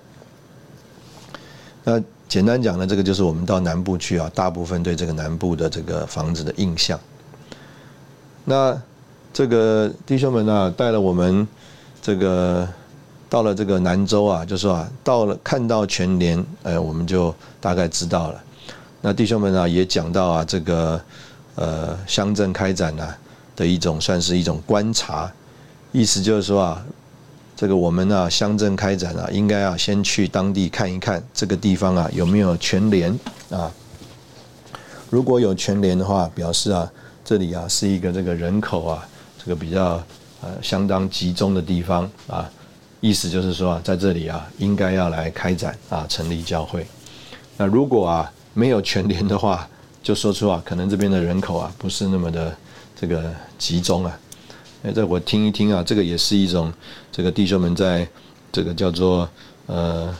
[1.84, 6.98] 那简单讲呢，这个就是我们到南部去啊，大部分对这个南部的这个房子的印象。
[8.46, 8.80] 那
[9.34, 11.46] 这个弟兄们呢，带了我们
[12.02, 12.67] 这个
[13.30, 18.43] 到了这个南州啊，就说啊，到了看到全联，呃，我们就大概知道了。
[19.06, 21.00] 那弟兄们啊，也讲到啊，这个
[21.56, 23.13] 呃乡镇开展呢
[23.54, 25.30] 的一种，算是一种观察，
[25.92, 26.86] 意思就是说啊，
[27.54, 33.12] 这个我们啊乡镇开展啊，应该啊先去当地看一看这个地方啊有没有全联
[33.50, 33.70] 啊，
[35.10, 36.89] 如果有全联的话，表示啊
[37.26, 39.06] 这里啊是一个这个人口啊
[39.38, 40.02] 这个比较
[40.39, 42.50] 呃相当集中的地方啊，
[43.02, 46.88] 意思就是说啊在这里啊应该要来开展啊成立教会，
[47.58, 48.32] 那如果啊。
[48.54, 49.68] 没有全联的话，
[50.02, 52.56] 就说出啊，可能这边的人口啊不是那么的
[53.00, 54.20] 这个集中啊。
[54.84, 56.72] 哎，这我听一听啊，这个也是一种
[57.12, 58.08] 这个弟兄们在
[58.52, 59.28] 这个叫做
[59.66, 60.13] 呃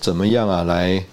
[0.00, 1.04] 怎么样啊来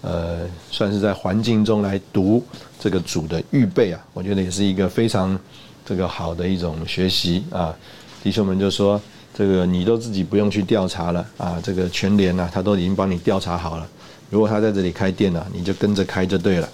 [0.00, 2.44] 呃算是在环境中来读
[2.78, 5.38] 这个主的预备啊，我觉得也是一个非常
[5.86, 7.74] 这个好的一种学习啊。
[8.22, 9.00] 弟兄们就说
[9.32, 13.88] 这个你都自己不用去调查了啊，这个全联啊他都已经帮你调查好了。
[14.32, 16.66] 如果他在这里开店呢，你就跟着开就对了。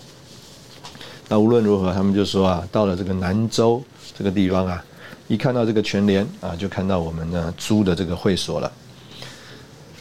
[1.28, 3.82] 那无论如何，他们就说啊，到了这个南州
[4.16, 4.84] 这个地方啊，
[5.26, 8.72] 一看到这个全联啊，就看到我们呢租的这个会所了。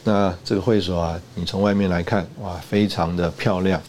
[0.04, 3.82] 那这个会所啊，你从外面来看，哇，非常的漂亮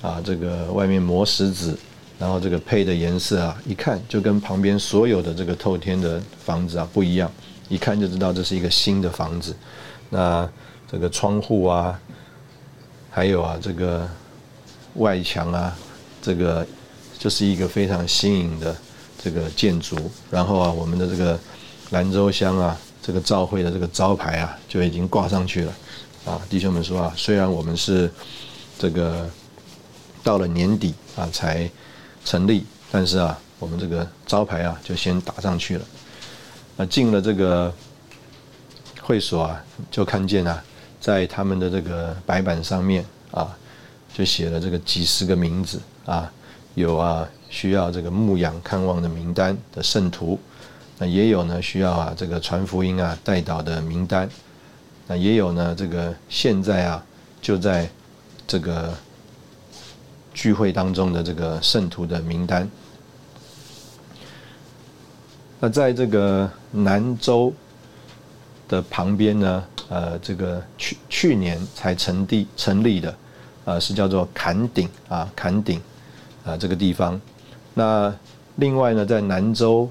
[0.00, 1.78] 啊，这个外面磨石子，
[2.18, 7.30] 然后这个配的颜色啊，一看就跟旁边所有的这个透天的房子啊不一样，
[7.68, 9.54] 一看就知道这是一个新的房子。
[10.08, 10.48] 那
[10.90, 12.00] 这个窗户啊。
[13.10, 14.08] 还有啊，这个
[14.94, 15.76] 外墙啊，
[16.22, 16.66] 这个
[17.18, 18.76] 就是一个非常新颖的
[19.22, 19.96] 这个建筑，
[20.30, 21.38] 然后啊，我们的这个
[21.90, 25.72] 兰州乡啊，这个召会的这个招牌啊，就已经挂上去了。
[26.24, 28.10] 啊，弟兄们说啊，虽然我们是
[28.78, 29.28] 这个
[30.22, 31.68] 到了年底啊才
[32.24, 35.84] 成立，但是啊，我们这个招牌啊就先打上去了。
[36.76, 37.74] 那进了这个
[39.00, 40.62] 会所啊，就看见啊，
[41.00, 43.56] 在他们的这个白板上面啊，
[44.12, 46.30] 就写了这个几十个名字啊，
[46.74, 50.38] 有啊需要这个牧养看望的名单的圣徒，
[50.98, 54.28] 那也有呢需要啊这个传福音啊带导的名单。
[55.06, 57.04] 那也有呢，这个现在啊，
[57.42, 57.88] 就在
[58.46, 58.94] 这个
[60.32, 62.70] 聚会当中的这个圣徒的名单。
[65.58, 67.52] 那在这个南州
[68.68, 73.14] 的旁边呢，呃，这个去去年才成立成立的，
[73.66, 75.78] 呃，是叫做坎顶啊，坎顶
[76.46, 77.20] 啊这个地方。
[77.74, 78.10] 那
[78.56, 79.86] 另外呢，在南州，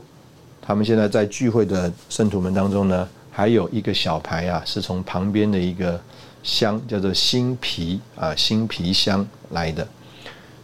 [0.59, 3.07] 他们现在在聚会的圣徒们当中呢。
[3.31, 5.97] 还有一个小牌啊，是从旁边的一个
[6.43, 9.88] 乡叫做新皮啊新皮乡来的，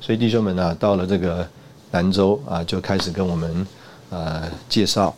[0.01, 1.47] 所以弟兄们啊，到了这个
[1.91, 3.65] 兰州啊，就开始跟我们
[4.09, 5.15] 呃介绍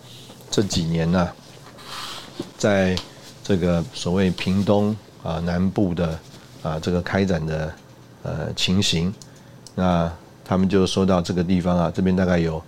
[0.51, 1.27] 这几年呢，
[2.60, 2.95] 在
[3.48, 6.20] 这个所谓屏东啊南部的
[6.62, 7.74] 啊这个开展的
[8.24, 9.14] 呃情形，
[9.76, 10.12] 那
[10.44, 12.62] 他们就说到这个地方啊，这边大概有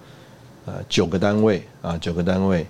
[0.65, 2.65] 呃九个单位啊九个单位，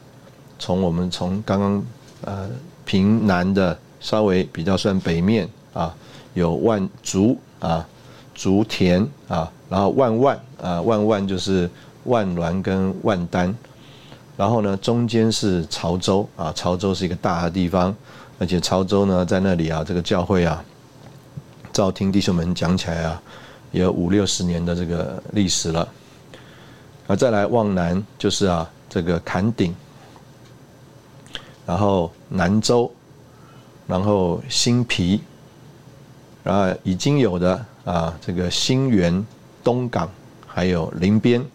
[0.58, 1.86] 从我们从刚刚。
[2.22, 2.50] 呃，
[2.84, 5.96] 平南的稍微比较算北面啊，
[6.34, 7.88] 有万竹啊，
[8.36, 11.70] 竹田啊，然后万万啊，万万就是
[12.04, 13.56] 万峦跟万丹，
[14.40, 17.94] 然后呢，中间是潮州啊，潮州是一个大的地方，
[18.40, 20.64] 而且潮州呢，在那里啊，这个教会啊，
[21.74, 23.22] 照听弟兄们讲起来啊，
[23.72, 25.86] 有五六十年的这个历史了，
[27.08, 29.76] 啊，再来望南就是啊，这个坎顶。
[31.66, 32.90] 然后南州，
[33.88, 35.20] 然后新皮，
[36.46, 39.28] 然后已经有的啊，这个新源、
[39.66, 40.10] 东港，
[40.48, 41.46] 还有林边。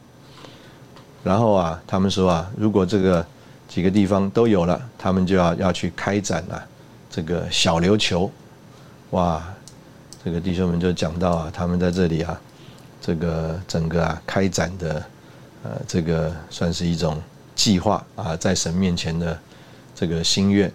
[1.25, 3.27] 然后啊，他们说啊，如果这个
[3.67, 6.65] 几个地方都有了，他们就要要去开展了
[7.11, 8.31] 这个小琉球。
[9.11, 9.43] 哇，
[10.25, 12.41] 这个弟兄们就讲到啊，他们在这里啊，
[13.01, 15.03] 这个整个啊开展的
[15.65, 17.21] 呃，这个算是一种
[17.57, 19.37] 计划啊，在神面前的。
[19.97, 20.69] 这个心愿，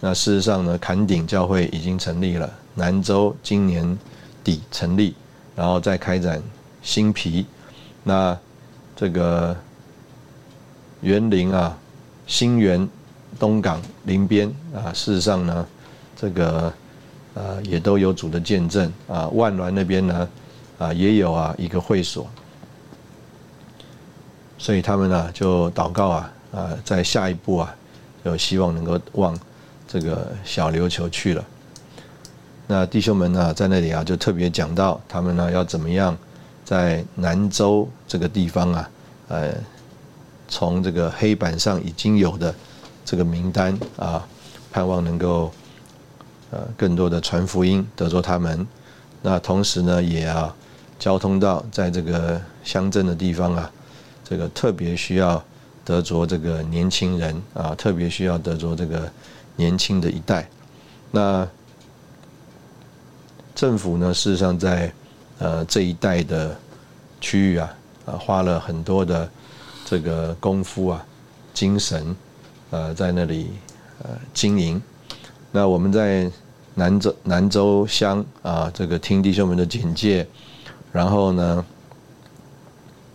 [0.00, 3.98] 那事实上呢，坎顶教会已经成立了，南州今年
[4.42, 5.14] 底成立，
[5.54, 6.42] 然后再开展
[6.80, 7.44] 新皮，
[8.04, 8.34] 那
[8.96, 9.54] 这个
[11.04, 11.78] 园林啊，
[12.26, 12.88] 新园、
[13.38, 15.64] 东港、林边啊，事实上呢，
[16.16, 16.72] 这个
[17.34, 20.28] 呃也都有主的见证啊，万峦那边呢
[20.78, 22.26] 啊也有啊一个会所，
[24.58, 27.72] 所以他们呢就祷告啊啊，在下一步啊。
[28.24, 29.38] 有希望能够往
[29.86, 31.44] 这个小琉球去了。
[32.66, 36.16] 那弟兄们呢，在那里啊，就特别讲到他们呢要怎么样
[36.64, 38.90] 在南州这个地方啊，
[39.28, 39.52] 呃，
[40.48, 42.54] 从这个黑板上已经有的
[43.04, 44.26] 这个名单啊，
[44.70, 45.52] 盼望能够
[46.50, 48.66] 呃更多的传福音得着他们。
[49.22, 50.54] 那同时呢，也要
[50.98, 53.70] 交通到在这个乡镇的地方啊，
[54.22, 55.42] 这个特别需要。
[55.86, 59.12] 得着这个年轻人啊，特别需要得着这个
[59.56, 60.48] 年轻的一代。
[61.10, 61.46] 那
[63.54, 64.90] 政府呢，事实上在
[65.38, 66.56] 呃这一带的
[67.20, 67.76] 区域啊，
[68.06, 69.28] 啊花了很多的
[69.84, 71.04] 这个功夫啊、
[71.52, 72.16] 精神，
[72.70, 73.50] 呃在那里
[74.02, 74.82] 呃经营。
[75.52, 76.30] 那我们在
[76.74, 80.26] 南州南州乡啊，这个听弟兄们的简介，
[80.90, 81.64] 然后呢，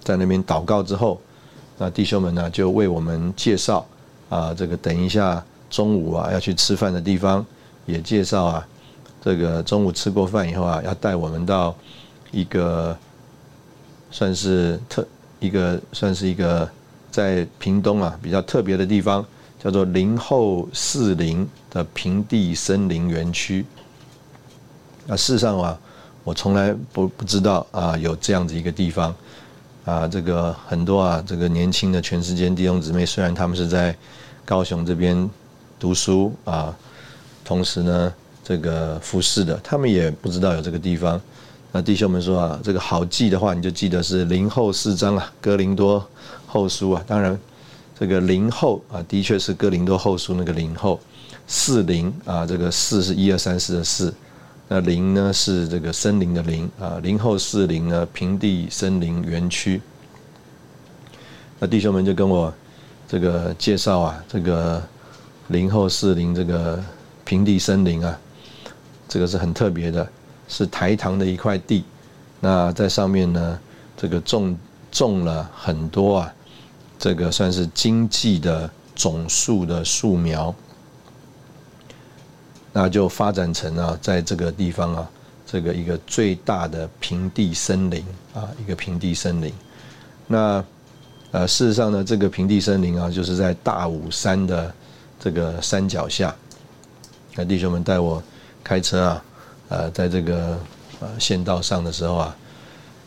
[0.03, 1.19] 在那边祷告之后。
[1.82, 3.86] 那弟兄们呢，就为我们介绍
[4.27, 7.45] 啊，这个等一下中午啊要去吃饭的地方，
[7.86, 8.67] 也介绍啊，
[9.21, 11.73] 这个中午吃过饭以后啊，要带我们到
[12.32, 12.97] 一个
[14.11, 15.07] 算是特
[15.39, 16.69] 一个算是一个
[17.11, 19.25] 在屏东啊比较特别的地方，
[19.63, 23.65] 叫做林后四林的平地森林园区。
[25.07, 25.79] 啊，事实上啊，
[26.23, 29.13] 我从来不不知道啊有这样子一个地方。
[29.85, 33.95] 啊，这个很多啊，这个年轻的全世界弟兄姊妹，虽然他们是在
[34.45, 35.27] 高雄这边
[35.79, 36.75] 读书啊，
[37.43, 38.13] 同时呢，
[38.43, 41.19] 这个服侍的，他们也不知道有这个地方。
[41.72, 46.03] 那弟兄们说啊，这个好记的话，你就记得是林后四章啊，哥林多
[46.47, 47.03] 后书啊。
[47.05, 47.39] 当然，
[47.97, 50.99] 这个林后啊，的确是哥林多后书那个林后
[51.45, 54.13] 四林啊，这个四是一二三四的四。
[54.67, 59.82] 那林呢是这个森林的林啊，林后四林呢平地森林园区。
[61.59, 62.53] 那弟兄们就跟我
[63.07, 64.82] 这个介绍啊，这个
[65.47, 66.84] 林后四林这个
[67.26, 68.17] 平地森林啊，
[69.07, 70.07] 这个是很特别的，
[70.50, 71.86] 是台糖的一块地。
[72.41, 73.58] 那在上面呢，
[73.95, 74.58] 这个种
[74.91, 76.34] 种了很多啊，
[76.97, 80.54] 这个算是经济的种树的树苗。
[82.72, 85.10] 那就发展成啊，在这个地方啊，
[85.45, 89.52] 这个一个最大的平地森林啊，一个平地森林。
[90.28, 90.64] 那
[91.32, 94.74] 呃，事实上呢，这个平地森林啊，就是在大武山的
[95.20, 96.34] 这个山脚下。
[97.36, 98.22] 那弟兄们带我
[98.64, 99.24] 开车啊，
[99.70, 100.59] 呃，在这个
[100.99, 102.36] 呃县道上的时候啊，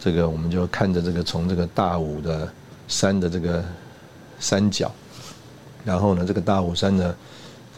[0.00, 2.50] 这个我们就看着这个从这个大武的
[2.88, 3.62] 山的这个
[4.40, 4.90] 山脚，
[5.84, 7.14] 然后呢，这个大武山的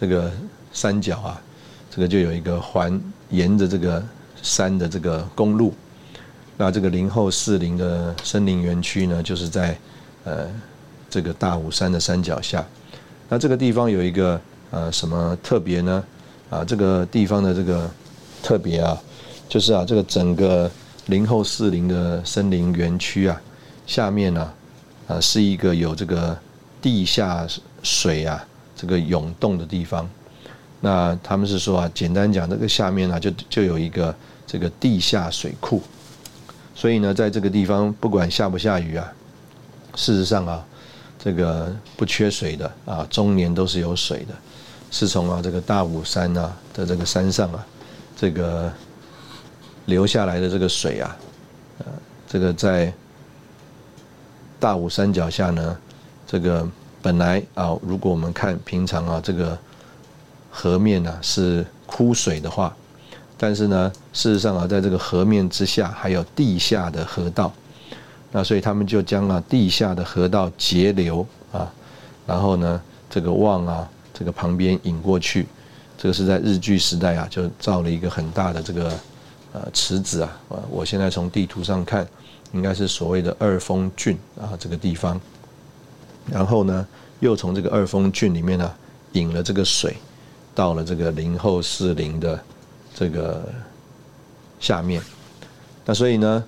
[0.01, 0.31] 这个
[0.73, 1.43] 山脚啊。
[1.91, 4.03] 这个就有一个环沿着这个
[4.43, 5.73] 山的这个公路，
[6.57, 9.79] 那这个林后四林的森林园区呢，就是在
[10.25, 10.49] 呃
[11.09, 12.67] 这个大武山的山脚下。
[13.29, 14.41] 那这个地方有一个
[14.73, 16.05] 呃什么特别呢？
[16.51, 17.89] 啊，这个地方的这个
[18.45, 19.03] 特别啊，
[19.49, 20.71] 就是啊这个整个
[21.07, 23.41] 零后四林的森林园区啊，
[23.87, 24.53] 下面呢
[25.09, 26.37] 啊是一个有这个
[26.83, 27.47] 地下
[27.83, 28.45] 水啊
[28.77, 30.07] 这个涌动的地方。
[30.81, 34.15] 那他们是说啊，简单讲，这个下面呢就就有一个
[34.47, 35.81] 这个地下水库，
[36.75, 39.11] 所以呢，在这个地方不管下不下雨啊，
[39.95, 40.63] 事实上啊，
[41.19, 44.35] 这个不缺水的啊，终年都是有水的，
[44.91, 47.67] 是从啊这个大武山啊的这个山上啊，
[48.17, 48.73] 这个
[49.87, 51.17] 流下来的这个水啊，
[51.79, 51.87] 呃，
[52.29, 52.93] 这个在
[54.59, 55.77] 大武山脚下呢，
[56.27, 56.69] 这个
[57.03, 59.59] 本来啊，如果我们看平常啊这个。
[60.57, 62.73] 河面呢是枯水的话，
[63.37, 67.53] 但是呢，事实上啊，在这个河面之下还有地下的河道，
[68.31, 71.69] 那所以他们就将啊地下的河道截流啊，
[72.25, 75.45] 然后呢，这个往啊这个旁边引过去，
[75.97, 78.93] 这个是在日据时代啊就造了一个很大的这个
[79.53, 80.39] 呃池子啊，
[80.71, 82.07] 我现在从地图上看，
[82.53, 85.21] 应该是所谓的二峰郡啊这个地方，
[86.31, 86.87] 然后呢，
[87.21, 88.71] 又从这个二峰郡里面呢
[89.13, 89.97] 引了这个水。
[90.57, 92.41] 到了这个灵后四林的
[92.95, 93.43] 这个
[94.61, 95.03] 下面，
[95.85, 96.45] 那所以呢，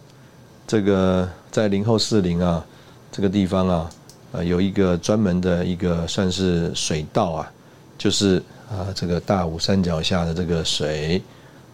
[0.64, 2.64] 这个在灵后四林啊
[3.10, 3.90] 这个地方啊，
[4.30, 7.52] 呃，有一个专门的一个算是水道啊，
[7.98, 8.40] 就是
[8.70, 11.22] 啊这个大武山脚下的这个水，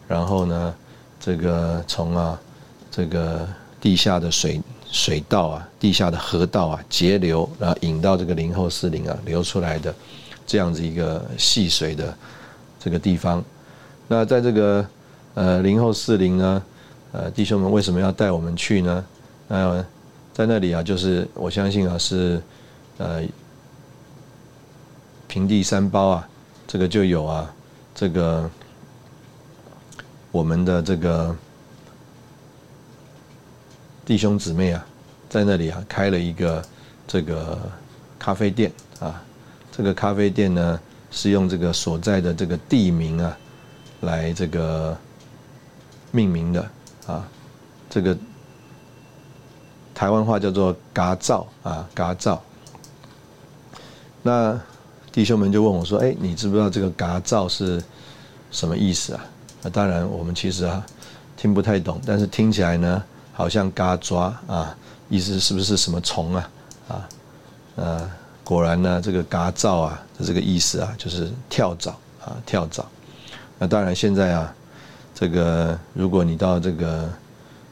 [0.08, 0.74] 然后呢，
[1.20, 2.40] 这个从啊
[2.90, 3.48] 这个
[3.80, 9.94] 地下的水水道啊，地下的河道啊截流，然后引到这个林后四林啊流出来的。
[10.44, 12.14] 这样子一个戏水的
[12.78, 13.42] 这个地方，
[14.08, 14.84] 那在这个
[15.34, 16.62] 呃零后四林呢，
[17.12, 19.04] 呃弟兄们为什么要带我们去呢？
[19.46, 19.82] 那
[20.34, 22.42] 在那里啊，就是我相信啊是
[22.98, 23.22] 呃
[25.28, 26.28] 平地三包啊，
[26.72, 27.54] 这个就有啊
[27.94, 28.50] 这个
[30.30, 31.36] 我们的这个
[34.06, 34.82] 弟兄姊妹啊，
[35.28, 36.64] 在那里啊开了一个
[37.06, 37.58] 这个
[38.18, 39.22] 咖啡店啊。
[39.70, 43.36] 这个咖啡店呢，是用这个所在的这个地名啊，
[44.00, 44.96] 来这个
[46.10, 46.70] 命名的
[47.06, 47.28] 啊。
[47.90, 48.16] 这个
[49.94, 52.42] 台湾话叫做“嘎造”啊，“嘎造”。
[54.24, 54.58] 那
[55.12, 57.80] 弟兄们就问我说：“哎，你知不知道这个‘嘎造’是
[58.50, 59.24] 什么意思啊？”
[59.62, 60.84] 那当然，我们其实啊
[61.36, 63.02] 听不太懂，但是听起来呢，
[63.32, 64.76] 好像“嘎抓”啊，
[65.08, 66.50] 意思是不是什么虫啊？
[66.88, 67.08] 啊，
[67.76, 68.10] 呃。
[68.44, 72.84] 果然呢，这个“嘎造”啊的这个意思啊，就是跳蚤啊，跳蚤。
[73.56, 74.52] 那当然现在啊，
[75.14, 77.08] 这个如果你到这个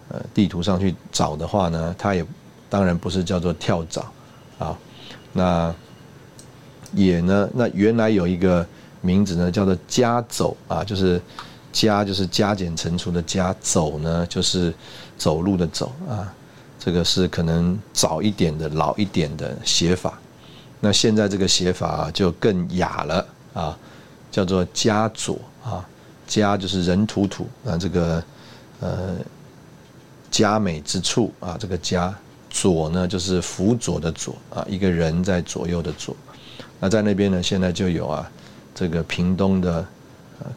[0.09, 2.25] 呃地图上去找的话呢，它也
[2.71, 4.07] 当然不是叫做跳蚤
[4.61, 4.79] 啊。
[5.33, 5.75] 那
[6.93, 8.67] 也呢，那原来有一个
[9.01, 11.21] 名字呢，叫做“加走”啊，就是
[11.73, 14.75] “加”就是加减乘除的“加”，“走”呢就是
[15.17, 16.33] 走路的“走”啊。
[16.79, 20.19] 这个是可能早一点的、老一点的写法。
[20.81, 23.79] 那现在这个写法就更雅了啊，
[24.31, 25.87] 叫做“加左”啊
[26.27, 28.25] ，“加”就是人土土啊，这个
[28.81, 29.17] 呃
[30.31, 32.15] 佳美之处啊，这个“家”
[32.49, 36.17] 左呢就是辅佐的“左”啊，一个人在左右的“左”。
[36.81, 38.29] 那在那边呢，现在就有啊，
[38.75, 39.87] 这个屏东的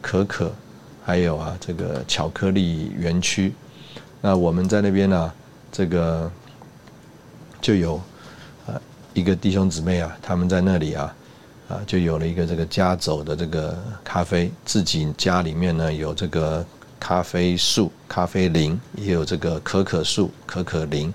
[0.00, 0.50] 可可，
[1.04, 3.52] 还有啊这个巧克力园区。
[4.20, 5.32] 那我们在那边呢，
[5.70, 6.32] 这个
[7.60, 8.00] 就有
[8.66, 8.80] 啊。
[9.12, 11.14] 一个弟兄姊妹啊，他们在那里啊，
[11.68, 16.66] 啊，就有了一个这个家走的这个咖啡，自己家里面呢有这个
[16.98, 21.14] 咖啡树、咖啡林，也有这个可可树、可可林，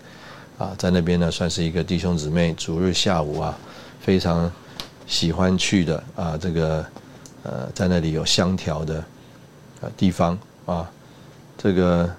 [0.58, 3.58] 啊，在那边呢算是一个弟兄姊妹主日下午啊
[4.00, 4.50] 非常
[5.10, 6.86] 喜欢去的啊，这个
[7.44, 9.04] 呃在那里有香条的
[9.82, 10.90] 啊地方啊，
[11.58, 12.10] 这个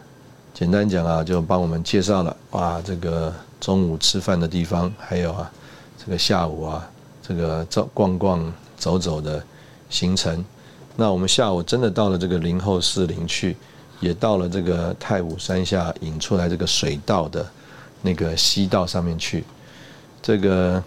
[0.53, 5.51] 简单讲啊，就帮我们介绍了哇，这个中午吃饭的地方，还有啊
[5.97, 6.91] 这个下午啊
[7.23, 9.43] 这个走逛逛走走的
[9.89, 10.45] 行程。
[10.97, 13.57] 那我们下午真的到了这个林后四林去。
[14.01, 17.47] 也到了这个太武山下引出来这个水道的
[18.01, 19.45] 那个溪道上面去。
[20.23, 20.83] 这个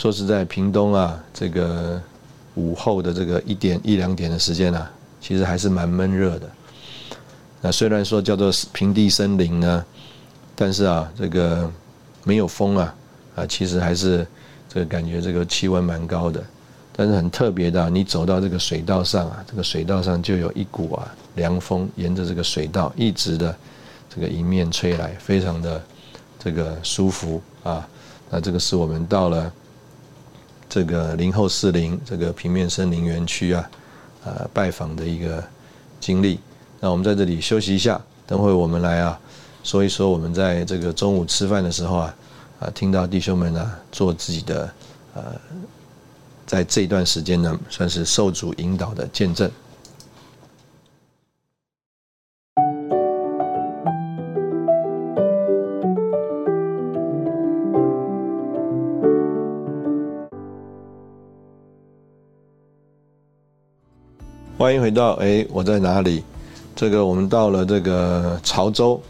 [0.00, 2.00] 说实在，屏东啊，这个
[2.54, 4.90] 午后的这个一点一两点的时间啊，
[5.20, 6.48] 其实还是蛮闷热的。
[7.60, 9.84] 那虽然说叫做平地森林呢，
[10.56, 11.70] 但是啊，这个
[12.24, 12.94] 没有风啊，
[13.36, 14.26] 啊，其实还是
[14.70, 16.42] 这个感觉这个气温蛮高的。
[16.96, 23.54] 但是很特别的，你走到这个水道上啊，这个水道上就有一股啊凉风，沿着这个水道一直的
[24.08, 25.78] 这个迎面吹来，非常的
[26.42, 27.86] 这个舒服啊。
[28.30, 29.52] 那这个是我们到了
[30.70, 33.70] 这个林后四林这个平面森林园区啊，
[34.24, 35.44] 呃拜访的一个
[36.00, 36.40] 经历。
[36.80, 39.20] 那我们在这里休息一下，等会我们来啊
[39.62, 42.14] 说一说我们在这个中午吃饭的时候啊
[42.60, 44.72] 啊听到弟兄们呢做自己的
[45.12, 45.22] 呃。
[46.46, 49.48] 在这段时间呢，算是受主引导的见证。
[64.70, 66.22] 欢迎回到哎，我在哪里？
[66.76, 69.02] 这个我们到了这个潮州。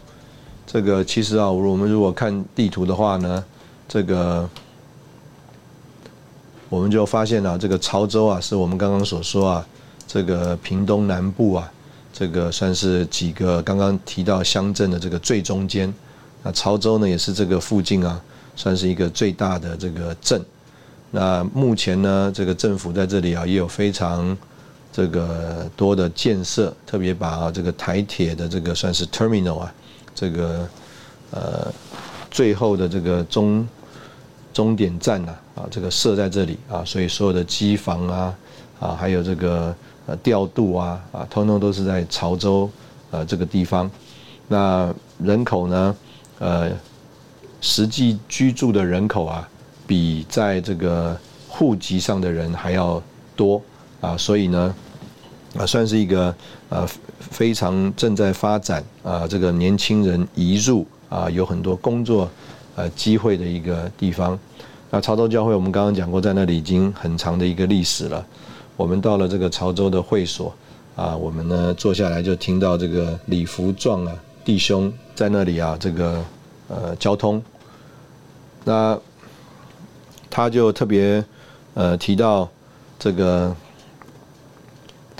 [0.65, 3.45] 这个其实啊，我们如果看地图的话呢，
[3.87, 4.49] 这个。
[6.67, 9.67] 我们就发现了这个潮州啊，是我们刚刚所说啊，
[10.07, 11.71] 这个屏东南部啊，
[12.11, 15.93] 这个算是几个刚刚提到乡镇的这个最中间。
[16.41, 18.19] 那潮州呢，也是这个附近啊，
[18.55, 20.43] 算是一个最大的这个镇。
[21.11, 24.35] 那目前呢，这个政府在这里啊，也有非常
[24.91, 29.73] 这个多的建设，特别把这个台铁的这个算是 terminal 啊，
[30.13, 30.67] 这个
[31.31, 31.73] 呃
[32.29, 33.67] 最后的这个终。
[34.53, 38.35] 终点站呐，啊，这个设在这里啊，所以所有的机房啊，
[38.81, 39.73] 啊，还有这个
[40.05, 42.69] 呃调度啊，啊，通通都是在潮州
[43.11, 43.89] 呃这个地方。
[44.49, 45.95] 那人口呢，
[46.39, 46.69] 呃，
[47.61, 49.47] 实际居住的人口啊，
[49.87, 51.17] 比在这个
[51.47, 53.01] 户籍上的人还要
[53.37, 53.61] 多
[54.01, 54.75] 啊，所以呢，
[55.55, 56.35] 啊，算是一个
[56.67, 56.85] 呃
[57.19, 62.29] 非常正在发展啊，这个年轻人移入啊，有很多工作。
[62.73, 64.39] 呃，机会的一个地方。
[64.89, 68.25] 那潮州教会，我们刚刚讲过，在那里已经很长的一个历史了。
[68.77, 70.55] 我们到了这个潮州的会所
[70.95, 76.23] 啊，我们呢坐下来就听到这个李福壮啊弟兄在那里啊，这个
[76.69, 77.43] 呃交通。
[78.63, 78.97] 那
[80.29, 81.21] 他就特别
[81.73, 82.47] 呃提到
[82.97, 83.53] 这个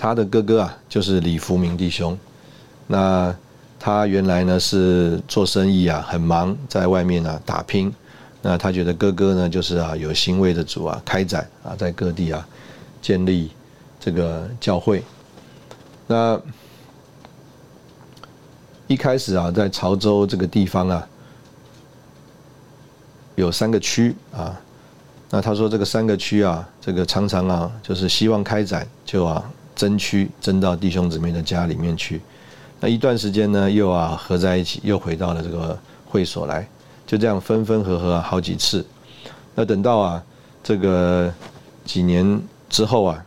[0.02, 2.18] 他的哥哥啊，就是李福明弟兄。
[2.88, 3.32] 那
[3.78, 7.94] 他原来呢是做生意啊，很忙，在外面啊打拼。
[8.42, 12.44] 那他觉得哥哥呢，就是啊有新位的主啊，开展啊，在各地啊
[13.00, 13.52] 建立
[14.00, 15.04] 这个教会。
[16.08, 16.36] 那
[18.88, 21.06] 一开始啊，在潮州这个地方啊，
[23.36, 24.60] 有三个区啊。
[25.30, 32.20] 那他说这个三个区啊，这个常常啊，就是希望开展，就啊争区争到弟兄姊妹的家里面去。
[32.80, 36.66] 那一段时间呢，又啊合在一起，又回到了这个会所来，
[37.06, 38.84] 就这样分分合合啊好几次。
[39.54, 40.22] 那等到啊
[40.64, 41.32] 这个
[41.84, 43.24] 几年之后啊，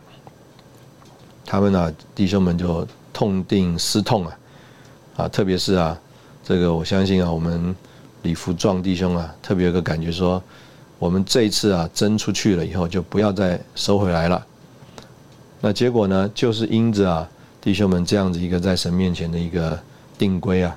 [1.44, 4.38] 他们啊弟兄们就痛定思痛啊，
[5.16, 5.98] 啊特别是啊
[6.44, 7.74] 这个我相信啊我们
[8.22, 10.42] 李福壮弟兄啊特别有个感觉说，
[10.98, 14.46] 我们这一次啊争出去了以后就不要再收回来了。
[15.60, 17.28] 那结果呢，就是因着啊。
[17.58, 19.76] 弟兄们，这样子一个在神面前的一个
[20.16, 20.76] 定规啊，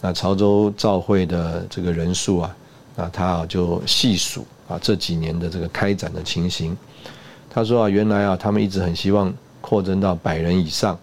[0.00, 2.56] 那潮州教会的这个人数啊，
[2.96, 6.76] 啊，他啊就细数啊这几年的这个开展的情形。
[7.52, 10.96] 他说啊，原来啊他们一直很希望扩增到百人以上，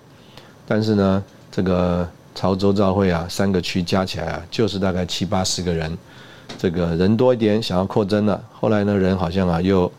[0.66, 5.98] 但是呢，这个潮州教会啊三个区加起来啊就是大概七八十个人，
[6.58, 9.92] 这个人多一点想要扩增了，后来呢人好像啊又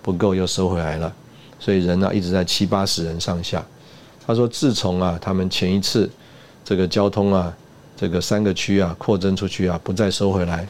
[0.00, 1.12] 不够又收回来了，
[1.58, 3.64] 所以人呢一直在七八十人上下。
[4.26, 6.10] 他说：“自从啊，他们前一次
[6.64, 7.56] 这个交通啊，
[7.96, 10.66] 这个三个区啊扩增出去啊，不再收回来。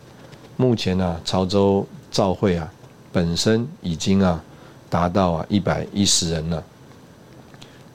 [0.59, 2.71] 目前呢，潮州召会啊，
[3.13, 4.45] 本身已经啊
[4.91, 6.63] 达到啊一百一十人了。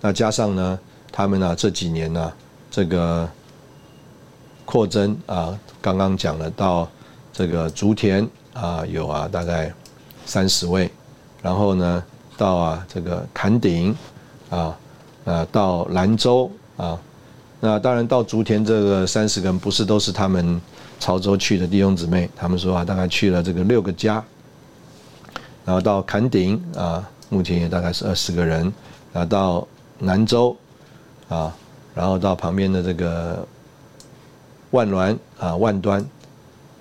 [0.01, 0.79] 那加上呢，
[1.11, 2.33] 他们呢这几年呢，
[2.71, 3.29] 这个
[4.65, 6.89] 扩增啊，刚刚讲了到
[7.31, 9.71] 这个竹田啊有啊大概
[10.25, 10.89] 三十位，
[11.43, 12.03] 然后呢
[12.41, 13.95] 到啊这个坎顶
[14.49, 14.75] 啊
[15.25, 16.99] 呃到兰州啊，
[17.59, 20.59] 那当然到竹田这个三十个人不是都是他们
[20.99, 24.23] 潮州去的弟兄姊妹，他们说啊大概去了这个六个家，
[25.63, 28.73] 然后到坎顶啊目前也大概是二十个人，
[29.13, 29.67] 然后到
[29.99, 30.57] 南州
[31.29, 31.55] 啊，
[31.93, 33.47] 然后到旁边的这个
[34.71, 36.03] 万峦啊万端。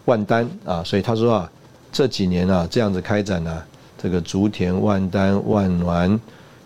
[0.06, 1.50] 万丹啊，所以他说啊，
[1.92, 3.62] 这几年啊这样子开展呢，
[4.00, 6.18] 这个竹田、万丹、万峦，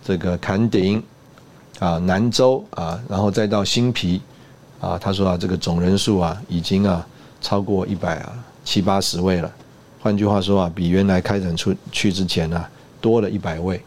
[0.05, 1.03] 这个坎顶
[1.81, 4.21] 啊、南州啊，然后再到新皮
[4.81, 7.05] 啊，他说啊，这个总人数啊已经啊
[7.41, 8.33] 超过一百啊
[8.65, 9.51] 七八十位了。
[10.01, 12.65] 换句话说啊，比原来开展出去之前呢
[13.01, 13.83] 多了一百位。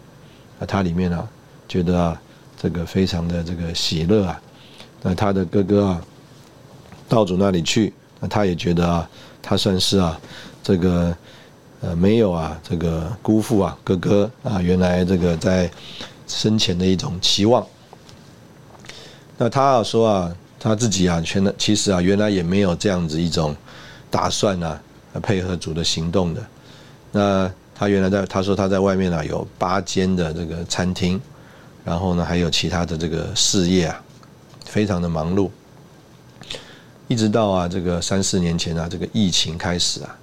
[0.59, 1.25] 啊，他里面啊
[1.69, 2.21] 觉得啊
[2.59, 4.41] 这个非常的这个喜乐啊。
[5.01, 6.01] 那他的哥哥啊，
[7.07, 9.09] 道主那里去，那他也觉得啊。
[9.49, 10.19] 他算是啊，
[10.61, 11.15] 这个
[11.81, 15.69] 呃没有啊，这个辜负啊哥哥啊原来这个在
[16.27, 17.65] 生前的一种期望。
[19.37, 23.55] 那他啊说啊，他自己啊，全其实啊原来也没有这样子一种
[24.09, 24.81] 打算啊，
[25.21, 26.43] 配合主的行动的。
[27.11, 31.21] 那他原来在他说他在外面啊有八间的这个餐厅，
[31.85, 34.01] 然后呢还有其他的这个事业啊，
[34.65, 35.49] 非常的忙碌。
[37.07, 40.17] 一直到啊，这个三四年前啊，这个疫情开始啊，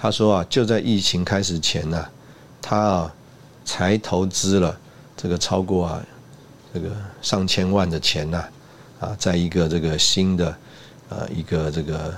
[0.00, 2.06] 他说啊，就在疫情开始前呢，
[2.62, 3.14] 他啊
[3.66, 4.74] 才投资了
[5.14, 6.02] 这个超过啊
[6.72, 6.90] 这个
[7.20, 8.44] 上千万的钱呐，
[8.98, 10.56] 啊，在一个这个新的
[11.10, 12.14] 呃一个这个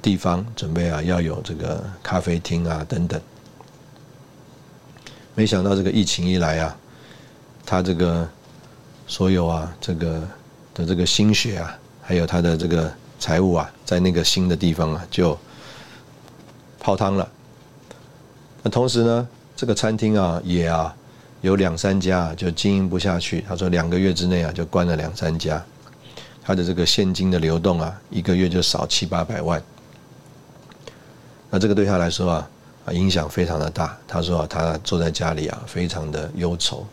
[0.00, 3.20] 地方准备啊要有这个咖啡厅啊等等，
[5.34, 6.76] 没想到这个疫情一来啊，
[7.66, 8.28] 他这个
[9.08, 10.22] 所有啊这个
[10.72, 12.92] 的这个心血啊，还有他的这个。
[13.20, 15.36] 财务啊，在那个新的地方啊，就
[16.88, 17.28] 泡汤了。
[18.62, 20.96] 那同时呢，这个餐厅啊，也啊
[21.42, 23.44] 有两三家就经营不下去。
[23.46, 25.62] 他说两个月之内啊，就关了两三家。
[26.42, 29.62] 他的这个现金的流动啊，一个月就少七八百万。
[31.50, 32.50] 那这个对他来说啊，
[32.86, 33.94] 啊影响非常的大。
[34.06, 36.86] 他说他坐在家里啊，非常的忧愁，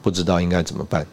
[0.00, 1.04] 不知道应该怎么办。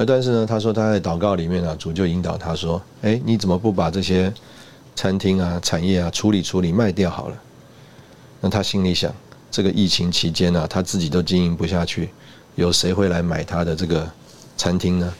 [0.00, 4.32] 那但是呢，他说他在祷告里面啊，主就引导他说：“哎，你怎么不把这些
[4.94, 7.36] 餐厅啊、产业啊处理处理卖掉好了？”
[8.40, 9.12] 那他心里想，
[9.50, 12.10] 这个疫情期间呢，他自己都经营不下去，
[12.54, 14.08] 有谁会来买他的这个
[14.56, 15.12] 餐厅呢？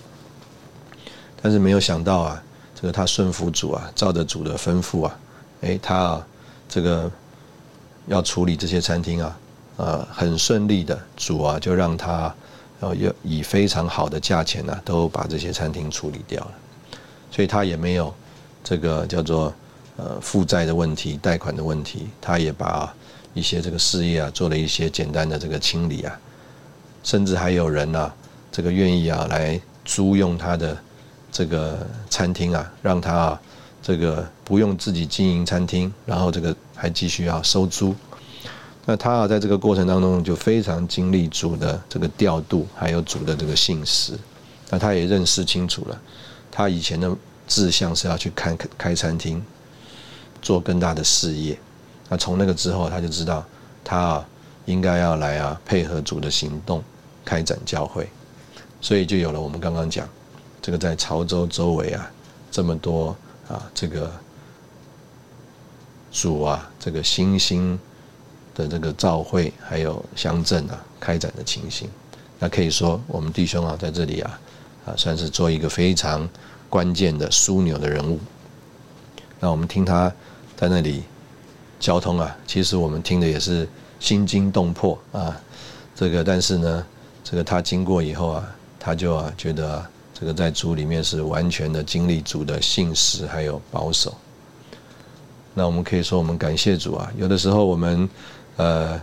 [1.42, 2.40] 但是没有想到啊，
[2.80, 5.18] 这个他顺服主啊，照着主的吩咐啊，
[5.62, 6.26] 哎，他啊，
[6.68, 7.10] 这个
[8.06, 9.38] 要处理这些餐厅啊，
[9.78, 12.32] 呃，很顺利的，主啊就让他。
[12.80, 16.52] 然后又以非常好的价钱呢，都把这些餐厅处理掉了，
[17.30, 18.14] 所以他也没有
[18.62, 19.52] 这个叫做
[19.96, 22.94] 呃负债的问题、贷款的问题，他也把
[23.34, 26.18] 一些这个事业啊做了一些简单的这个清理啊，
[27.02, 28.12] 甚至还有人呢，
[28.52, 30.76] 这个愿意啊来租用他的
[31.32, 33.40] 这个餐厅啊，让他啊
[33.82, 37.94] 这个不用自己经营餐厅，然后这个还继续要收租。
[38.90, 44.14] 那他啊，在这个过程当中就非常经历主的这个调度，还有主的这个信实。
[44.70, 46.00] 那他也认识清楚了，
[46.50, 47.14] 他以前的
[47.46, 49.44] 志向是要去开开餐厅，
[50.40, 51.58] 做更大的事业。
[52.08, 53.44] 那从那个之后，他就知道
[53.84, 54.28] 他啊
[54.64, 56.82] 应该要来啊配合主的行动，
[57.26, 58.08] 开展教会。
[58.80, 60.08] 所以就有了我们刚刚讲
[60.62, 62.10] 这个在潮州周围啊
[62.50, 63.14] 这么多
[63.48, 64.10] 啊这个
[66.10, 67.78] 主啊这个新兴。
[68.58, 71.88] 的这个教会还有乡镇啊开展的情形，
[72.40, 74.40] 那可以说我们弟兄啊在这里啊
[74.84, 76.28] 啊算是做一个非常
[76.68, 78.18] 关键的枢纽的人物。
[79.38, 80.12] 那我们听他
[80.56, 81.04] 在那里
[81.78, 83.68] 交通啊，其实我们听的也是
[84.00, 85.40] 心惊动魄啊。
[85.94, 86.84] 这个但是呢，
[87.22, 94.12] 这个他经过以后啊，他就啊觉得这个在主里面是完全的经历主的信实还有保守。
[95.54, 98.08] 那我们可以说我们感谢主啊，有的时候我们。
[98.58, 99.00] 呃，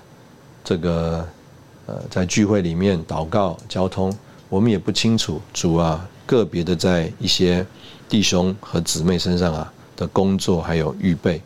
[0.66, 1.26] 这个
[1.86, 4.14] 呃，在聚会里面祷告交通，
[4.49, 7.66] 我们也不清楚主啊个别的在一些
[8.10, 11.41] 弟兄和姊妹身上啊的工作还有预备。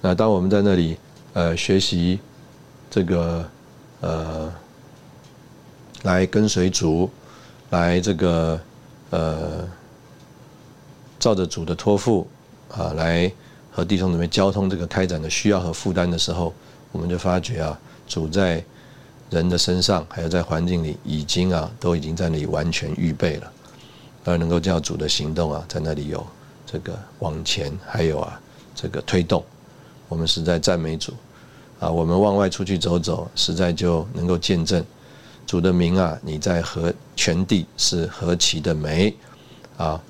[0.00, 0.96] 那当我们在那里
[1.32, 2.18] 呃学习
[2.90, 3.48] 这个
[4.00, 4.52] 呃
[6.02, 7.08] 来跟随主，
[7.70, 8.60] 来这个
[9.10, 9.68] 呃
[11.20, 12.26] 照着主的托付
[12.72, 13.30] 啊来
[13.70, 16.52] 和弟兄姊妹交通这个开展的需要和负担的时候。
[16.92, 18.62] 我们就发觉啊，主在
[19.30, 23.52] 人的身上，还有在环境里，已经啊，都已经在那里完全预备了，
[24.24, 26.26] 而能够叫主的行动啊，在那里有
[26.66, 28.40] 这个往前，还有啊
[28.74, 29.44] 这个推动，
[30.08, 31.12] 我们实在赞美主
[31.78, 31.90] 啊！
[31.90, 34.84] 我们往外出去走走，实在就能够见证
[35.46, 36.18] 主的名啊！
[36.22, 39.14] 你在何全地是何其的美
[39.76, 40.00] 啊！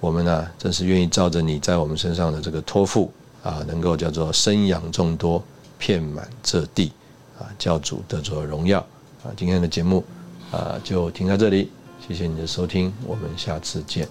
[0.00, 3.12] 我们呢，真是愿意照着你在我们身上的这个托付
[3.42, 5.42] 啊，能够叫做生养众多，
[5.84, 6.92] 遍满这地，
[7.36, 8.78] 啊，教主得着荣耀，
[9.24, 10.04] 啊，今天的节目，
[10.52, 11.72] 啊，就停在这里，
[12.06, 14.06] 谢谢你的收听，我们下次见。